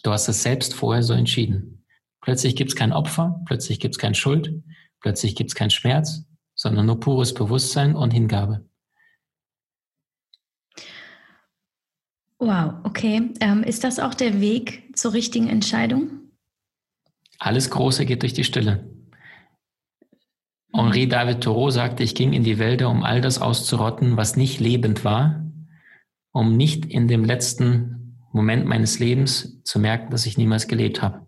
[0.01, 1.85] du hast es selbst vorher so entschieden?
[2.21, 4.51] Plötzlich gibt es kein Opfer, plötzlich gibt es keine Schuld,
[4.99, 6.23] plötzlich gibt es keinen Schmerz,
[6.55, 8.67] sondern nur pures Bewusstsein und Hingabe.
[12.39, 13.33] Wow, okay.
[13.41, 16.31] Ähm, ist das auch der Weg zur richtigen Entscheidung?
[17.37, 18.89] Alles Große geht durch die Stille.
[20.73, 24.59] Henri David Thoreau sagte, ich ging in die Wälder, um all das auszurotten, was nicht
[24.59, 25.45] lebend war,
[26.31, 31.27] um nicht in dem letzten Moment meines Lebens zu merken, dass ich niemals gelebt habe.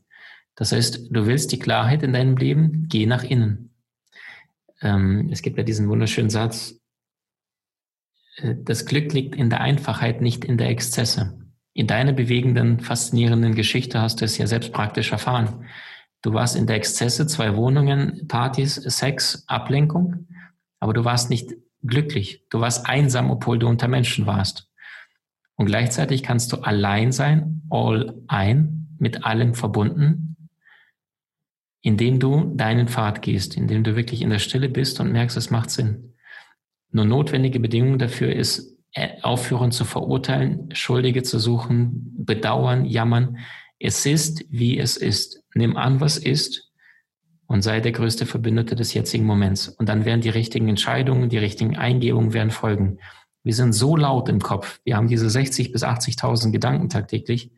[0.55, 3.74] Das heißt, du willst die Klarheit in deinem Leben, geh nach innen.
[4.82, 6.81] Ähm, es gibt ja diesen wunderschönen Satz,
[8.38, 11.40] das Glück liegt in der Einfachheit, nicht in der Exzesse.
[11.74, 15.66] In deiner bewegenden, faszinierenden Geschichte hast du es ja selbst praktisch erfahren.
[16.22, 20.28] Du warst in der Exzesse, zwei Wohnungen, Partys, Sex, Ablenkung,
[20.80, 21.54] aber du warst nicht
[21.84, 22.46] glücklich.
[22.50, 24.70] Du warst einsam, obwohl du unter Menschen warst.
[25.56, 30.50] Und gleichzeitig kannst du allein sein, all ein, mit allem verbunden,
[31.82, 35.50] indem du deinen Pfad gehst, indem du wirklich in der Stille bist und merkst, es
[35.50, 36.11] macht Sinn.
[36.92, 43.38] Nur notwendige Bedingung dafür ist, äh, aufhören zu verurteilen, Schuldige zu suchen, bedauern, jammern.
[43.80, 45.44] Es ist, wie es ist.
[45.56, 46.72] Nimm an, was ist
[47.52, 49.68] und sei der größte Verbündete des jetzigen Moments.
[49.68, 53.00] Und dann werden die richtigen Entscheidungen, die richtigen Eingebungen werden folgen.
[53.44, 54.80] Wir sind so laut im Kopf.
[54.86, 57.52] Wir haben diese 60 bis 80.000 Gedanken tagtäglich.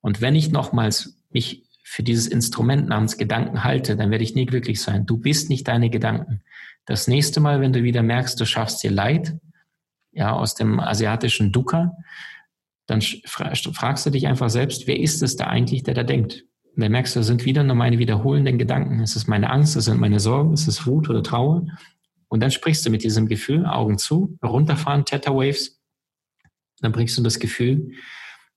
[0.00, 4.46] Und wenn ich nochmals mich für dieses Instrument namens Gedanken halte, dann werde ich nie
[4.46, 5.06] glücklich sein.
[5.06, 6.42] Du bist nicht deine Gedanken.
[6.90, 9.36] Das nächste Mal, wenn du wieder merkst, du schaffst dir Leid,
[10.10, 11.96] ja, aus dem asiatischen Dukkha,
[12.86, 16.46] dann fragst du dich einfach selbst, wer ist es da eigentlich, der da denkt?
[16.74, 18.98] Und dann merkst du, das sind wieder nur meine wiederholenden Gedanken.
[18.98, 21.64] Es ist meine Angst, es sind meine Sorgen, es ist Wut oder Trauer.
[22.26, 25.80] Und dann sprichst du mit diesem Gefühl, Augen zu, runterfahren, Theta Waves.
[26.80, 27.92] Dann bringst du das Gefühl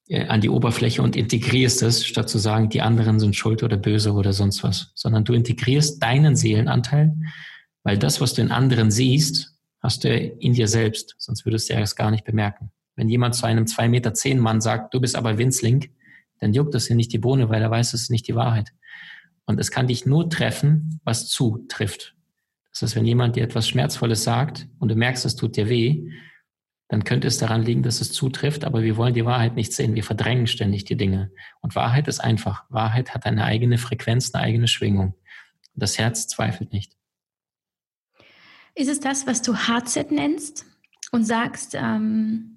[0.07, 3.77] äh, an die Oberfläche und integrierst es, statt zu sagen, die anderen sind schuld oder
[3.77, 4.91] böse oder sonst was.
[4.95, 7.15] Sondern du integrierst deinen Seelenanteil,
[7.83, 11.15] weil das, was du in anderen siehst, hast du in dir selbst.
[11.17, 12.71] Sonst würdest du es gar nicht bemerken.
[12.95, 15.89] Wenn jemand zu einem zwei Meter zehn Mann sagt, du bist aber Winzling,
[16.39, 18.71] dann juckt das hier nicht die Bohne, weil er weiß, es ist nicht die Wahrheit.
[19.45, 22.15] Und es kann dich nur treffen, was zutrifft.
[22.71, 26.09] Das heißt, wenn jemand dir etwas Schmerzvolles sagt und du merkst, es tut dir weh,
[26.87, 29.95] dann könnte es daran liegen, dass es zutrifft, aber wir wollen die Wahrheit nicht sehen.
[29.95, 31.31] Wir verdrängen ständig die Dinge.
[31.61, 32.65] Und Wahrheit ist einfach.
[32.69, 35.15] Wahrheit hat eine eigene Frequenz, eine eigene Schwingung.
[35.75, 36.95] Das Herz zweifelt nicht.
[38.75, 40.65] Ist es das, was du Hardset nennst
[41.11, 42.53] und sagst, ähm,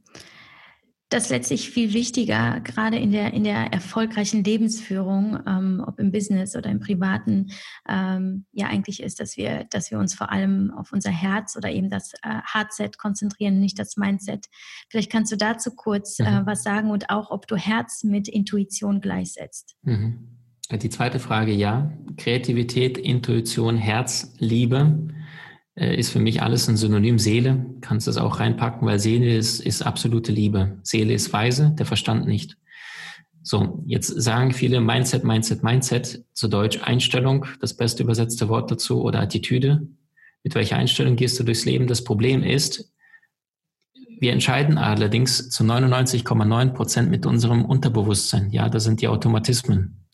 [1.09, 6.57] das letztlich viel wichtiger, gerade in der, in der erfolgreichen Lebensführung, ähm, ob im Business
[6.57, 7.53] oder im Privaten,
[7.89, 11.71] ähm, ja eigentlich ist, dass wir, dass wir uns vor allem auf unser Herz oder
[11.71, 14.47] eben das äh, Hardset konzentrieren, nicht das Mindset.
[14.91, 16.47] Vielleicht kannst du dazu kurz äh, mhm.
[16.47, 19.77] was sagen und auch, ob du Herz mit Intuition gleichsetzt.
[19.83, 20.33] Mhm.
[20.73, 21.93] Die zweite Frage, ja.
[22.17, 25.26] Kreativität, Intuition, Herz, Liebe äh,
[25.77, 27.18] ist für mich alles ein Synonym.
[27.18, 30.79] Seele kannst du es auch reinpacken, weil Seele ist, ist absolute Liebe.
[30.83, 32.57] Seele ist weise, der Verstand nicht.
[33.43, 39.03] So, jetzt sagen viele Mindset, Mindset, Mindset, zu Deutsch Einstellung, das beste übersetzte Wort dazu,
[39.03, 39.87] oder Attitüde.
[40.43, 41.87] Mit welcher Einstellung gehst du durchs Leben?
[41.87, 42.93] Das Problem ist,
[44.18, 48.51] wir entscheiden allerdings zu 99,9 Prozent mit unserem Unterbewusstsein.
[48.51, 50.06] Ja, das sind die Automatismen.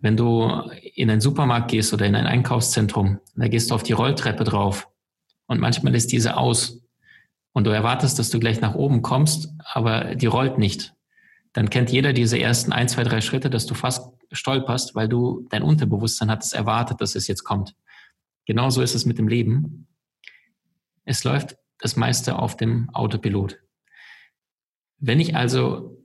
[0.00, 0.48] Wenn du
[0.94, 4.88] in einen Supermarkt gehst oder in ein Einkaufszentrum, da gehst du auf die Rolltreppe drauf
[5.46, 6.82] und manchmal ist diese aus
[7.52, 10.94] und du erwartest, dass du gleich nach oben kommst, aber die rollt nicht.
[11.52, 15.46] Dann kennt jeder diese ersten ein, zwei, drei Schritte, dass du fast stolperst, weil du
[15.50, 17.74] dein Unterbewusstsein hat es erwartet, dass es jetzt kommt.
[18.44, 19.88] Genauso ist es mit dem Leben.
[21.04, 23.58] Es läuft das meiste auf dem Autopilot.
[24.98, 25.97] Wenn ich also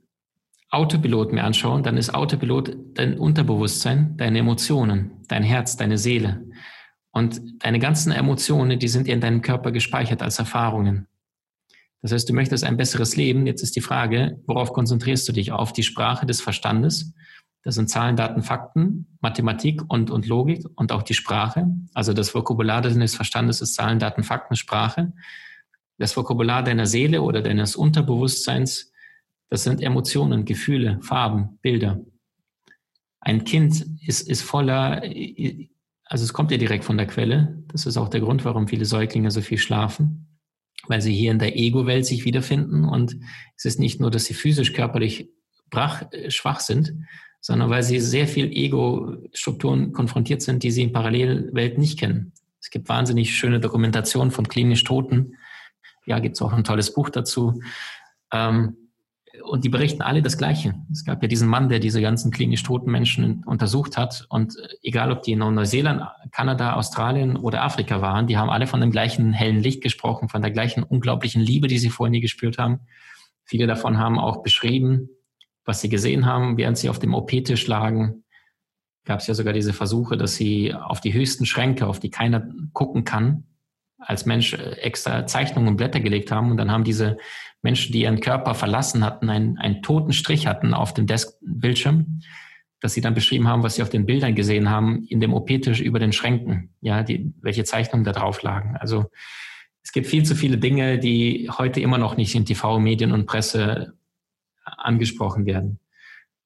[0.74, 6.44] Autopilot mir anschauen, dann ist Autopilot dein Unterbewusstsein, deine Emotionen, dein Herz, deine Seele.
[7.12, 11.06] Und deine ganzen Emotionen, die sind in deinem Körper gespeichert als Erfahrungen.
[12.02, 13.46] Das heißt, du möchtest ein besseres Leben.
[13.46, 15.52] Jetzt ist die Frage, worauf konzentrierst du dich?
[15.52, 17.14] Auf die Sprache des Verstandes.
[17.62, 21.66] Das sind Zahlen, Daten, Fakten, Mathematik und, und Logik und auch die Sprache.
[21.94, 25.12] Also das Vokabular des Verstandes ist Zahlen, Daten, Fakten, Sprache.
[25.96, 28.92] Das Vokabular deiner Seele oder deines Unterbewusstseins
[29.50, 32.00] das sind Emotionen, Gefühle, Farben, Bilder.
[33.20, 35.02] Ein Kind ist, ist voller,
[36.04, 37.62] also es kommt ja direkt von der Quelle.
[37.68, 40.38] Das ist auch der Grund, warum viele Säuglinge so viel schlafen,
[40.88, 42.84] weil sie hier in der Ego-Welt sich wiederfinden.
[42.84, 43.16] Und
[43.56, 45.30] es ist nicht nur, dass sie physisch, körperlich
[45.70, 46.92] brach, schwach sind,
[47.40, 52.32] sondern weil sie sehr viel Ego-Strukturen konfrontiert sind, die sie in Parallelwelt nicht kennen.
[52.60, 55.34] Es gibt wahnsinnig schöne Dokumentationen von klinisch Toten.
[56.06, 57.60] Ja, gibt es auch ein tolles Buch dazu.
[58.32, 58.83] Ähm,
[59.44, 60.74] und die berichten alle das Gleiche.
[60.90, 64.26] Es gab ja diesen Mann, der diese ganzen klinisch toten Menschen untersucht hat.
[64.28, 68.66] Und äh, egal, ob die in Neuseeland, Kanada, Australien oder Afrika waren, die haben alle
[68.66, 72.20] von dem gleichen hellen Licht gesprochen, von der gleichen unglaublichen Liebe, die sie vorher nie
[72.20, 72.80] gespürt haben.
[73.44, 75.10] Viele davon haben auch beschrieben,
[75.64, 78.24] was sie gesehen haben, während sie auf dem OP-Tisch lagen.
[79.04, 82.48] Gab es ja sogar diese Versuche, dass sie auf die höchsten Schränke, auf die keiner
[82.72, 83.44] gucken kann,
[83.98, 86.50] als Mensch äh, extra Zeichnungen und Blätter gelegt haben.
[86.50, 87.18] Und dann haben diese
[87.64, 92.20] Menschen, die ihren Körper verlassen hatten, einen, einen toten Strich hatten auf dem Desk-Bildschirm,
[92.80, 95.80] dass sie dann beschrieben haben, was sie auf den Bildern gesehen haben, in dem OP-Tisch
[95.80, 98.76] über den Schränken, ja, die, welche Zeichnungen da drauf lagen.
[98.76, 99.06] Also
[99.82, 103.24] es gibt viel zu viele Dinge, die heute immer noch nicht in TV, Medien und
[103.24, 103.94] Presse
[104.64, 105.80] angesprochen werden.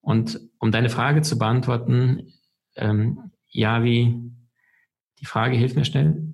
[0.00, 2.32] Und um deine Frage zu beantworten,
[2.76, 4.14] ähm, ja, wie,
[5.18, 6.27] die Frage hilft mir schnell.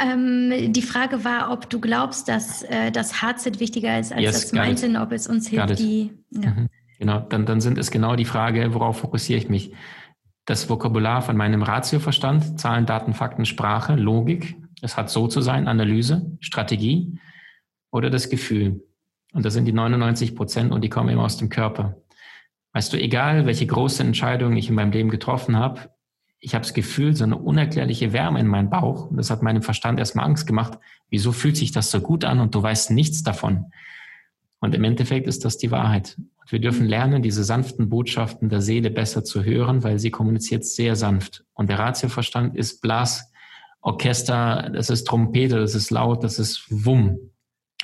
[0.00, 4.40] Ähm, die Frage war, ob du glaubst, dass äh, das Hardset wichtiger ist als yes,
[4.42, 6.12] das Mindset, ob es uns hilft, die.
[6.30, 6.50] Ja.
[6.50, 6.68] Mhm.
[6.98, 9.72] Genau, dann, dann sind es genau die Frage, worauf fokussiere ich mich?
[10.46, 15.68] Das Vokabular von meinem Ratioverstand, Zahlen, Daten, Fakten, Sprache, Logik, es hat so zu sein,
[15.68, 17.18] Analyse, Strategie
[17.90, 18.82] oder das Gefühl.
[19.32, 21.96] Und das sind die 99 Prozent und die kommen immer aus dem Körper.
[22.72, 25.90] Weißt du, egal welche große Entscheidung ich in meinem Leben getroffen habe,
[26.40, 29.10] ich habe das Gefühl, so eine unerklärliche Wärme in meinem Bauch.
[29.10, 30.78] Und das hat meinem Verstand erstmal Angst gemacht.
[31.10, 33.72] Wieso fühlt sich das so gut an und du weißt nichts davon?
[34.60, 36.16] Und im Endeffekt ist das die Wahrheit.
[36.16, 40.64] Und wir dürfen lernen, diese sanften Botschaften der Seele besser zu hören, weil sie kommuniziert
[40.64, 41.44] sehr sanft.
[41.54, 47.18] Und der Ratioverstand ist Blasorchester, das ist Trompete, das ist laut, das ist Wumm.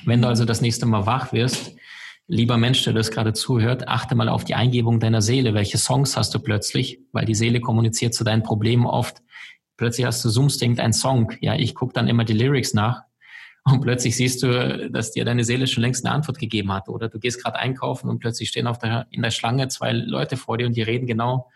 [0.05, 1.75] Wenn du also das nächste Mal wach wirst,
[2.27, 5.53] lieber Mensch, der das gerade zuhört, achte mal auf die Eingebung deiner Seele.
[5.53, 6.99] Welche Songs hast du plötzlich?
[7.11, 9.21] Weil die Seele kommuniziert zu deinen Problemen oft.
[9.77, 11.33] Plötzlich hast du zoomst irgendein Song.
[11.41, 13.03] Ja, ich gucke dann immer die Lyrics nach.
[13.63, 16.87] Und plötzlich siehst du, dass dir deine Seele schon längst eine Antwort gegeben hat.
[16.87, 20.37] Oder du gehst gerade einkaufen und plötzlich stehen auf der, in der Schlange zwei Leute
[20.37, 21.49] vor dir und die reden genau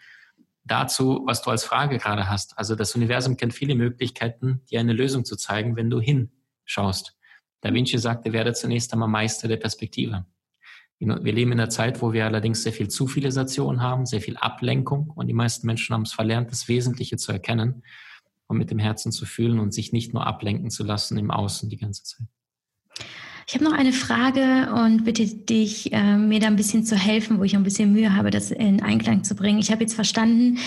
[0.66, 2.58] dazu, was du als Frage gerade hast.
[2.58, 7.16] Also das Universum kennt viele Möglichkeiten, dir eine Lösung zu zeigen, wenn du hinschaust.
[7.62, 10.26] Da Vinci sagte, werde zunächst einmal Meister der Perspektive.
[11.00, 15.12] Wir leben in einer Zeit, wo wir allerdings sehr viel Zufilisation haben, sehr viel Ablenkung
[15.16, 17.84] und die meisten Menschen haben es verlernt, das Wesentliche zu erkennen
[18.48, 21.70] und mit dem Herzen zu fühlen und sich nicht nur ablenken zu lassen im Außen
[21.70, 22.28] die ganze Zeit.
[23.50, 27.40] Ich habe noch eine Frage und bitte dich, äh, mir da ein bisschen zu helfen,
[27.40, 29.58] wo ich ein bisschen Mühe habe, das in Einklang zu bringen.
[29.58, 30.60] Ich habe jetzt verstanden,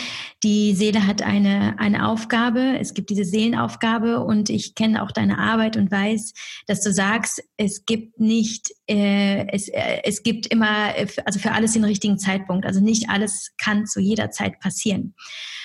[0.43, 2.77] die Seele hat eine, eine Aufgabe.
[2.81, 6.35] Es gibt diese Seelenaufgabe und ich kenne auch deine Arbeit und weiß,
[6.67, 11.53] dass du sagst, es gibt nicht, äh, es, äh, es gibt immer, äh, also für
[11.53, 12.67] alles den richtigen Zeitpunkt.
[12.67, 15.15] Also nicht alles kann zu jeder Zeit passieren.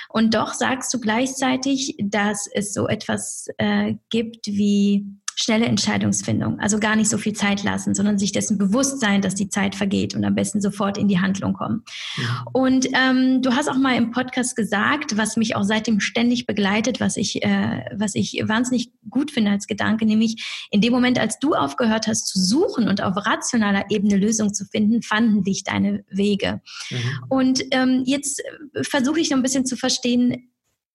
[0.09, 6.59] Und doch sagst du gleichzeitig, dass es so etwas äh, gibt wie schnelle Entscheidungsfindung.
[6.59, 9.75] Also gar nicht so viel Zeit lassen, sondern sich dessen bewusst sein, dass die Zeit
[9.75, 11.83] vergeht und am besten sofort in die Handlung kommen.
[12.17, 12.43] Ja.
[12.53, 16.99] Und ähm, du hast auch mal im Podcast gesagt, was mich auch seitdem ständig begleitet,
[16.99, 21.37] was ich, äh, was ich wahnsinnig gut finde als Gedanke, nämlich in dem Moment, als
[21.37, 26.03] du aufgehört hast zu suchen und auf rationaler Ebene Lösungen zu finden, fanden dich deine
[26.09, 26.61] Wege.
[26.89, 26.97] Mhm.
[27.29, 28.41] Und ähm, jetzt
[28.81, 30.49] versuche ich noch ein bisschen zu verstehen,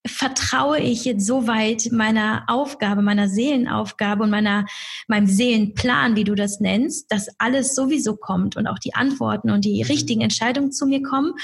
[0.07, 4.67] vertraue ich jetzt so weit meiner Aufgabe, meiner Seelenaufgabe und meiner,
[5.07, 9.65] meinem Seelenplan, wie du das nennst, dass alles sowieso kommt und auch die Antworten und
[9.65, 11.35] die richtigen Entscheidungen zu mir kommen.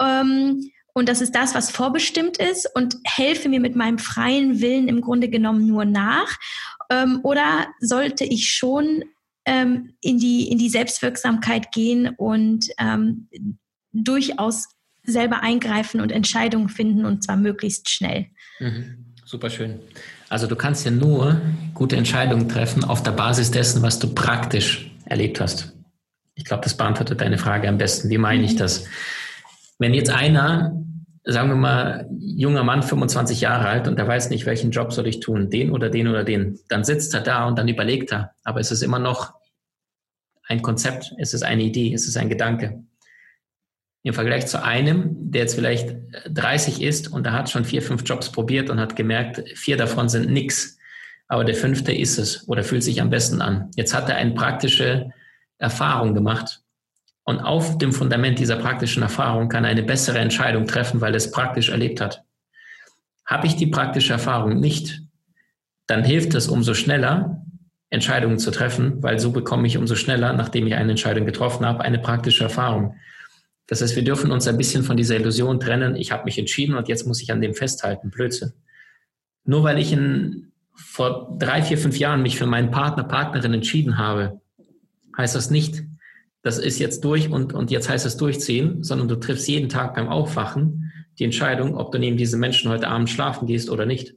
[0.00, 4.88] Ähm, und das ist das, was vorbestimmt ist und helfe mir mit meinem freien Willen
[4.88, 6.38] im Grunde genommen nur nach.
[6.90, 9.04] Ähm, oder sollte ich schon
[9.44, 13.28] ähm, in, die, in die Selbstwirksamkeit gehen und ähm,
[13.92, 14.68] durchaus
[15.08, 18.26] selber eingreifen und Entscheidungen finden und zwar möglichst schnell.
[18.60, 19.06] Mhm.
[19.24, 19.80] Super schön.
[20.28, 21.40] Also du kannst ja nur
[21.74, 25.74] gute Entscheidungen treffen auf der Basis dessen, was du praktisch erlebt hast.
[26.34, 28.10] Ich glaube, das beantwortet deine Frage am besten.
[28.10, 28.58] Wie meine ich mhm.
[28.58, 28.84] das?
[29.78, 30.72] Wenn jetzt einer,
[31.24, 35.06] sagen wir mal, junger Mann, 25 Jahre alt und der weiß nicht, welchen Job soll
[35.06, 38.32] ich tun, den oder den oder den, dann sitzt er da und dann überlegt er.
[38.44, 39.34] Aber es ist immer noch
[40.46, 42.82] ein Konzept, es ist eine Idee, es ist ein Gedanke.
[44.02, 45.96] Im Vergleich zu einem, der jetzt vielleicht
[46.30, 50.08] 30 ist und der hat schon vier, fünf Jobs probiert und hat gemerkt, vier davon
[50.08, 50.78] sind nix,
[51.26, 53.70] aber der fünfte ist es oder fühlt sich am besten an.
[53.76, 55.10] Jetzt hat er eine praktische
[55.58, 56.62] Erfahrung gemacht
[57.28, 61.18] und auf dem Fundament dieser praktischen Erfahrung kann er eine bessere Entscheidung treffen, weil er
[61.18, 62.24] es praktisch erlebt hat.
[63.26, 65.02] Habe ich die praktische Erfahrung nicht,
[65.86, 67.44] dann hilft es umso schneller,
[67.90, 71.82] Entscheidungen zu treffen, weil so bekomme ich umso schneller, nachdem ich eine Entscheidung getroffen habe,
[71.82, 72.94] eine praktische Erfahrung.
[73.68, 76.74] Das heißt, wir dürfen uns ein bisschen von dieser Illusion trennen, ich habe mich entschieden
[76.74, 78.10] und jetzt muss ich an dem festhalten.
[78.10, 78.52] Blödsinn.
[79.44, 83.98] Nur weil ich in, vor drei, vier, fünf Jahren mich für meinen Partner, Partnerin entschieden
[83.98, 84.40] habe,
[85.16, 85.84] heißt das nicht,
[86.42, 89.94] das ist jetzt durch und, und jetzt heißt es durchziehen, sondern du triffst jeden Tag
[89.94, 94.14] beim Aufwachen die Entscheidung, ob du neben diesen Menschen heute Abend schlafen gehst oder nicht.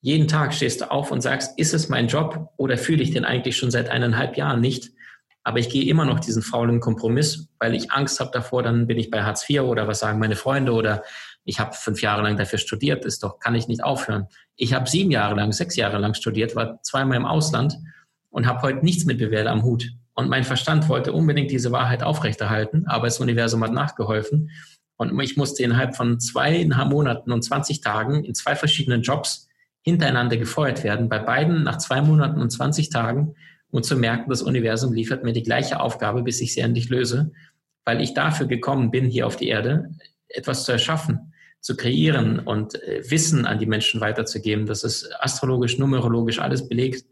[0.00, 3.24] Jeden Tag stehst du auf und sagst, ist es mein Job oder fühle ich den
[3.24, 4.92] eigentlich schon seit eineinhalb Jahren nicht?
[5.44, 8.98] Aber ich gehe immer noch diesen faulen Kompromiss, weil ich Angst habe davor, dann bin
[8.98, 11.02] ich bei Hartz IV oder was sagen meine Freunde oder
[11.44, 14.28] ich habe fünf Jahre lang dafür studiert, ist doch, kann ich nicht aufhören.
[14.56, 17.76] Ich habe sieben Jahre lang, sechs Jahre lang studiert, war zweimal im Ausland
[18.30, 19.90] und habe heute nichts mit BWL am Hut.
[20.14, 24.50] Und mein Verstand wollte unbedingt diese Wahrheit aufrechterhalten, aber das Universum hat nachgeholfen.
[24.96, 29.48] Und ich musste innerhalb von zweieinhalb Monaten und 20 Tagen in zwei verschiedenen Jobs
[29.80, 31.08] hintereinander gefeuert werden.
[31.08, 33.34] Bei beiden nach zwei Monaten und 20 Tagen
[33.72, 37.32] und zu merken, das Universum liefert mir die gleiche Aufgabe, bis ich sie endlich löse,
[37.84, 39.90] weil ich dafür gekommen bin, hier auf die Erde
[40.28, 44.66] etwas zu erschaffen, zu kreieren und äh, Wissen an die Menschen weiterzugeben.
[44.66, 47.06] Das ist astrologisch, numerologisch alles belegt.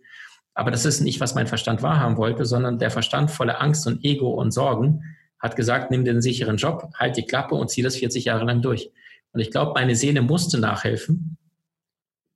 [0.53, 4.05] Aber das ist nicht, was mein Verstand wahrhaben wollte, sondern der Verstand voller Angst und
[4.05, 5.03] Ego und Sorgen
[5.39, 8.61] hat gesagt, nimm den sicheren Job, halt die Klappe und zieh das 40 Jahre lang
[8.61, 8.91] durch.
[9.33, 11.39] Und ich glaube, meine Seele musste nachhelfen,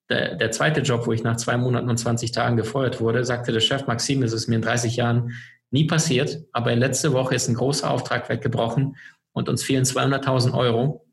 [0.09, 3.53] der, der zweite Job, wo ich nach zwei Monaten und 20 Tagen gefeuert wurde, sagte
[3.53, 5.33] der Chef Maxim, das ist mir in 30 Jahren
[5.71, 8.97] nie passiert, aber letzte Woche ist ein großer Auftrag weggebrochen
[9.33, 11.07] und uns fehlen 200.000 Euro.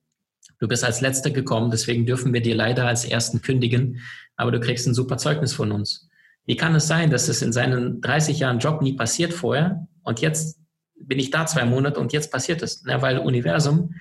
[0.59, 4.01] Du bist als Letzter gekommen, deswegen dürfen wir dir leider als Ersten kündigen,
[4.35, 6.09] aber du kriegst ein super Zeugnis von uns.
[6.45, 10.21] Wie kann es sein, dass es in seinen 30 Jahren Job nie passiert vorher und
[10.21, 10.59] jetzt
[10.95, 12.83] bin ich da zwei Monate und jetzt passiert es?
[12.85, 13.95] Na, weil Universum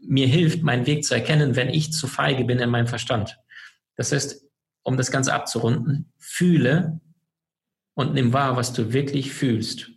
[0.00, 3.38] mir hilft, meinen Weg zu erkennen, wenn ich zu feige bin in meinem Verstand.
[3.96, 4.44] Das heißt,
[4.82, 7.00] um das Ganze abzurunden, fühle
[7.94, 9.90] und nimm wahr, was du wirklich fühlst.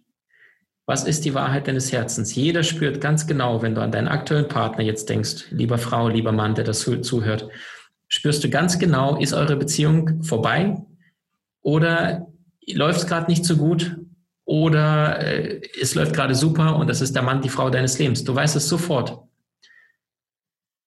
[0.86, 2.34] Was ist die Wahrheit deines Herzens?
[2.34, 6.32] Jeder spürt ganz genau, wenn du an deinen aktuellen Partner jetzt denkst, lieber Frau, lieber
[6.32, 7.50] Mann, der das zuhört,
[8.08, 10.82] spürst du ganz genau, ist eure Beziehung vorbei
[11.62, 12.28] oder
[12.66, 13.98] läuft es gerade nicht so gut
[14.45, 18.24] oder äh, es läuft gerade super und das ist der Mann, die Frau deines Lebens.
[18.24, 19.26] Du weißt es sofort.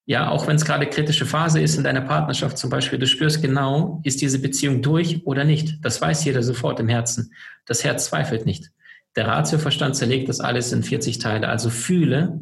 [0.07, 3.43] Ja, auch wenn es gerade kritische Phase ist in deiner Partnerschaft zum Beispiel, du spürst
[3.43, 5.85] genau, ist diese Beziehung durch oder nicht.
[5.85, 7.33] Das weiß jeder sofort im Herzen.
[7.67, 8.71] Das Herz zweifelt nicht.
[9.17, 11.49] Der Ratioverstand zerlegt das alles in 40 Teile.
[11.49, 12.41] Also fühle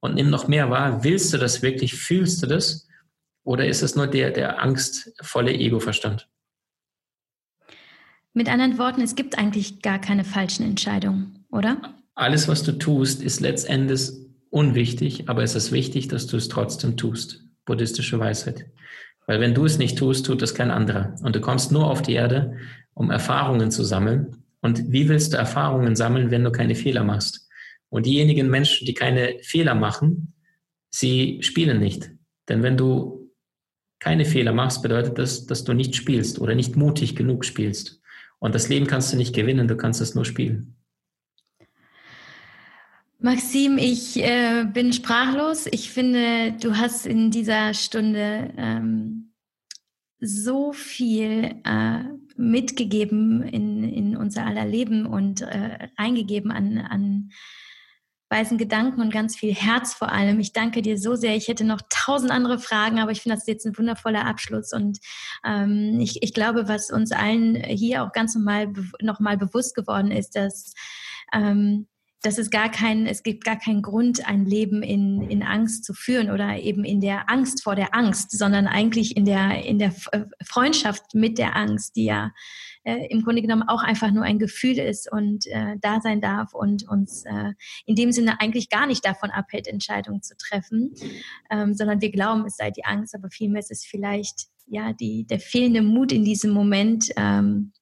[0.00, 1.04] und nimm noch mehr wahr.
[1.04, 1.94] Willst du das wirklich?
[1.94, 2.88] Fühlst du das?
[3.44, 6.28] Oder ist es nur der, der angstvolle Ego-Verstand?
[8.32, 11.80] Mit anderen Worten, es gibt eigentlich gar keine falschen Entscheidungen, oder?
[12.14, 14.12] Alles, was du tust, ist letztendlich
[14.50, 17.44] unwichtig, aber es ist wichtig, dass du es trotzdem tust.
[17.64, 18.66] Buddhistische Weisheit.
[19.26, 21.14] Weil wenn du es nicht tust, tut es kein anderer.
[21.22, 22.56] Und du kommst nur auf die Erde,
[22.94, 24.44] um Erfahrungen zu sammeln.
[24.60, 27.48] Und wie willst du Erfahrungen sammeln, wenn du keine Fehler machst?
[27.88, 30.34] Und diejenigen Menschen, die keine Fehler machen,
[30.90, 32.10] sie spielen nicht.
[32.48, 33.30] Denn wenn du
[34.00, 38.00] keine Fehler machst, bedeutet das, dass du nicht spielst oder nicht mutig genug spielst.
[38.38, 40.76] Und das Leben kannst du nicht gewinnen, du kannst es nur spielen.
[43.22, 45.66] Maxim, ich äh, bin sprachlos.
[45.70, 49.34] Ich finde, du hast in dieser Stunde ähm,
[50.20, 52.04] so viel äh,
[52.36, 57.30] mitgegeben in, in unser aller Leben und äh, reingegeben an, an
[58.30, 60.40] weisen Gedanken und ganz viel Herz vor allem.
[60.40, 61.36] Ich danke dir so sehr.
[61.36, 64.72] Ich hätte noch tausend andere Fragen, aber ich finde das ist jetzt ein wundervoller Abschluss.
[64.72, 64.98] Und
[65.44, 70.10] ähm, ich, ich glaube, was uns allen hier auch ganz normal noch mal bewusst geworden
[70.10, 70.72] ist, dass
[71.34, 71.86] ähm,
[72.22, 75.94] dass es gar keinen, es gibt gar keinen Grund, ein Leben in, in Angst zu
[75.94, 79.94] führen oder eben in der Angst vor der Angst, sondern eigentlich in der, in der
[80.12, 82.32] äh, Freundschaft mit der Angst, die ja
[82.84, 86.52] äh, im Grunde genommen auch einfach nur ein Gefühl ist und äh, da sein darf
[86.52, 87.52] und uns äh,
[87.86, 90.94] in dem Sinne eigentlich gar nicht davon abhält, Entscheidungen zu treffen,
[91.50, 95.26] ähm, sondern wir glauben, es sei die Angst, aber vielmehr ist es vielleicht ja die,
[95.26, 97.72] der fehlende Mut in diesem Moment, ähm,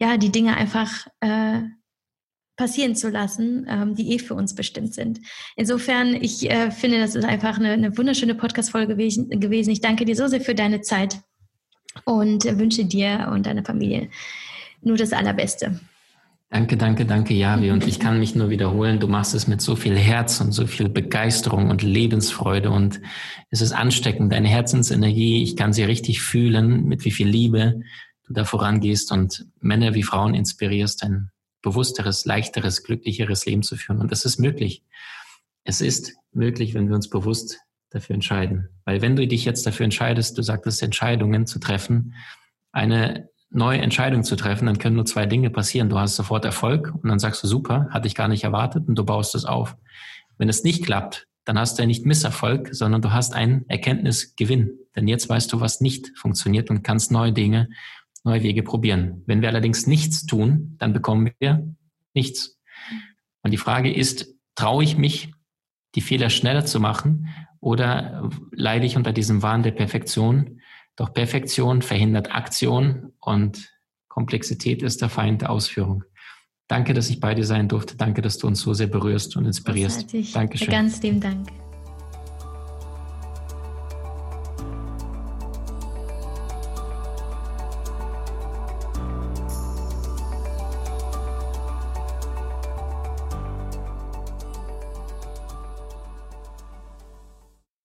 [0.00, 1.62] ja, die Dinge einfach äh,
[2.56, 5.20] passieren zu lassen, ähm, die eh für uns bestimmt sind.
[5.56, 9.70] Insofern, ich äh, finde, das ist einfach eine, eine wunderschöne Podcast-Folge gewesen, gewesen.
[9.70, 11.20] Ich danke dir so sehr für deine Zeit
[12.04, 14.08] und wünsche dir und deiner Familie
[14.82, 15.80] nur das Allerbeste.
[16.50, 17.72] Danke, danke, danke, Javi.
[17.72, 20.68] Und ich kann mich nur wiederholen, du machst es mit so viel Herz und so
[20.68, 23.00] viel Begeisterung und Lebensfreude und
[23.50, 27.80] es ist ansteckend, deine Herzensenergie, ich kann sie richtig fühlen, mit wie viel Liebe
[28.28, 31.30] du da vorangehst und Männer wie Frauen inspirierst, ein
[31.64, 34.00] bewussteres, leichteres, glücklicheres Leben zu führen.
[34.00, 34.84] Und das ist möglich.
[35.64, 37.58] Es ist möglich, wenn wir uns bewusst
[37.90, 38.68] dafür entscheiden.
[38.84, 42.14] Weil wenn du dich jetzt dafür entscheidest, du sagtest, Entscheidungen zu treffen,
[42.70, 45.88] eine neue Entscheidung zu treffen, dann können nur zwei Dinge passieren.
[45.88, 48.96] Du hast sofort Erfolg und dann sagst du, super, hatte ich gar nicht erwartet und
[48.96, 49.76] du baust es auf.
[50.36, 54.78] Wenn es nicht klappt, dann hast du ja nicht Misserfolg, sondern du hast einen Erkenntnisgewinn.
[54.96, 57.68] Denn jetzt weißt du, was nicht funktioniert und kannst neue Dinge
[58.24, 59.22] neue Wege probieren.
[59.26, 61.74] Wenn wir allerdings nichts tun, dann bekommen wir
[62.14, 62.58] nichts.
[63.42, 65.32] Und die Frage ist, traue ich mich,
[65.94, 67.28] die Fehler schneller zu machen
[67.60, 70.60] oder leide ich unter diesem Wahn der Perfektion?
[70.96, 73.70] Doch Perfektion verhindert Aktion und
[74.08, 76.04] Komplexität ist der Feind der Ausführung.
[76.68, 77.96] Danke, dass ich bei dir sein durfte.
[77.96, 80.14] Danke, dass du uns so sehr berührst und inspirierst.
[80.34, 80.70] Dankeschön.
[80.70, 81.63] Ganz lieben Dank.